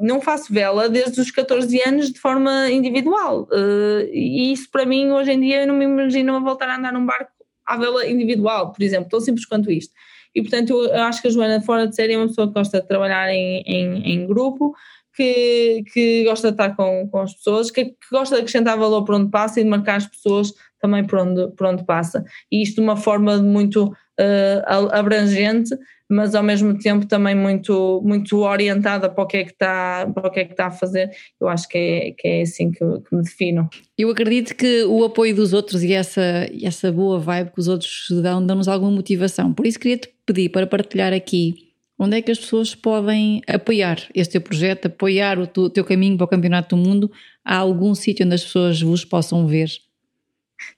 [0.00, 3.48] não faço vela desde os 14 anos de forma individual.
[3.50, 6.76] Uh, e isso para mim, hoje em dia, eu não me imagino a voltar a
[6.76, 7.32] andar num barco
[7.66, 9.92] à vela individual, por exemplo, tão simples quanto isto.
[10.34, 12.80] E portanto, eu acho que a Joana, fora de série, é uma pessoa que gosta
[12.80, 14.72] de trabalhar em, em, em grupo,
[15.14, 19.04] que, que gosta de estar com, com as pessoas, que, que, gosta de acrescentar valor
[19.04, 22.24] por onde passa e de marcar as pessoas também por onde, por onde passa.
[22.52, 25.76] E isto de uma forma muito uh, abrangente,
[26.08, 30.28] mas ao mesmo tempo também muito, muito orientada para o que é que está, para
[30.28, 31.10] o que é que está a fazer.
[31.40, 33.68] Eu acho que é, que é assim que, que me defino.
[33.96, 38.06] Eu acredito que o apoio dos outros e essa, essa boa vibe que os outros
[38.22, 39.52] dão, dão-nos alguma motivação.
[39.52, 44.32] Por isso queria-te pedir para partilhar aqui onde é que as pessoas podem apoiar este
[44.32, 47.10] teu projeto, apoiar o teu caminho para o Campeonato do Mundo.
[47.44, 49.68] Há algum sítio onde as pessoas vos possam ver?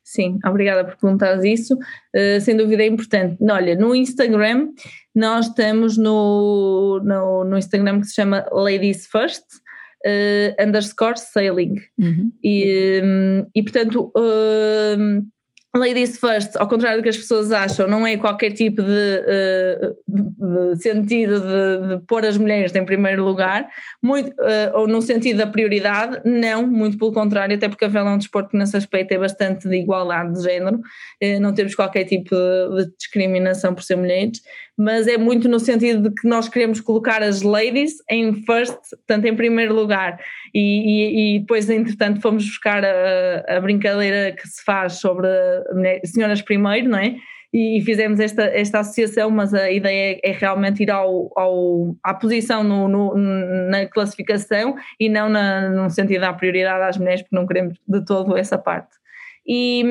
[0.05, 1.75] Sim, obrigada por perguntares isso.
[1.75, 3.37] Uh, sem dúvida é importante.
[3.43, 4.71] Olha, no Instagram,
[5.15, 9.45] nós estamos no, no, no Instagram que se chama Ladies First.
[10.07, 12.33] Uh, underscore sailing uhum.
[12.43, 15.29] e, um, e portanto um,
[15.75, 20.75] Ladies First, ao contrário do que as pessoas acham, não é qualquer tipo de, uh,
[20.75, 23.69] de sentido de, de, pôr as mulheres em primeiro lugar,
[24.03, 28.11] muito, uh, ou no sentido da prioridade, não, muito pelo contrário, até porque a vela
[28.11, 31.77] é um desporto que nesse aspecto é bastante de igualdade de género, uh, não temos
[31.77, 34.41] qualquer tipo de, discriminação por ser mulheres,
[34.81, 39.27] mas é muito no sentido de que nós queremos colocar as ladies em first, portanto
[39.27, 40.19] em primeiro lugar,
[40.55, 45.29] e, e, e depois entretanto fomos buscar a, a brincadeira que se faz sobre
[46.07, 47.15] senhoras primeiro, não é?
[47.53, 52.15] E fizemos esta, esta associação, mas a ideia é, é realmente ir ao, ao, à
[52.15, 53.15] posição no, no,
[53.69, 58.03] na classificação e não na, no sentido da prioridade às mulheres, porque não queremos de
[58.03, 59.00] todo essa parte.
[59.53, 59.83] E,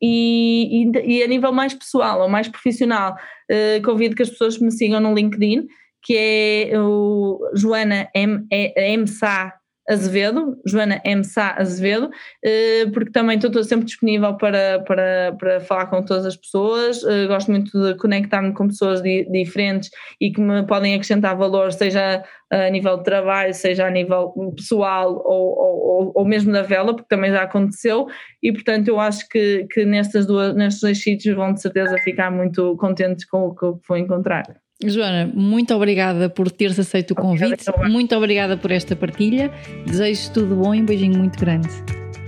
[0.00, 3.14] e, e, a nível mais pessoal ou mais profissional,
[3.50, 5.66] eh, convido que as pessoas me sigam no LinkedIn,
[6.02, 9.52] que é o Joana M, M Sá
[9.88, 11.22] Azevedo, Joana M.
[11.24, 12.10] Sá Azevedo,
[12.44, 17.26] eh, porque também estou sempre disponível para, para, para falar com todas as pessoas, eh,
[17.26, 22.70] gosto muito de conectar-me com pessoas diferentes e que me podem acrescentar valor, seja a
[22.70, 27.30] nível de trabalho, seja a nível pessoal ou, ou, ou mesmo da vela, porque também
[27.30, 28.06] já aconteceu,
[28.42, 32.30] e portanto eu acho que, que nestas duas, nestes dois sítios vão de certeza ficar
[32.30, 34.63] muito contentes com o que vou encontrar.
[34.82, 39.50] Joana, muito obrigada por teres aceito o convite, muito obrigada por esta partilha,
[39.86, 41.68] desejo tudo bom e um beijinho muito grande.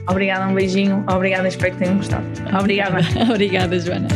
[0.09, 2.25] Obrigada, um beijinho, obrigada, espero que tenham gostado.
[2.59, 2.99] Obrigada.
[3.29, 4.09] obrigada, Joana.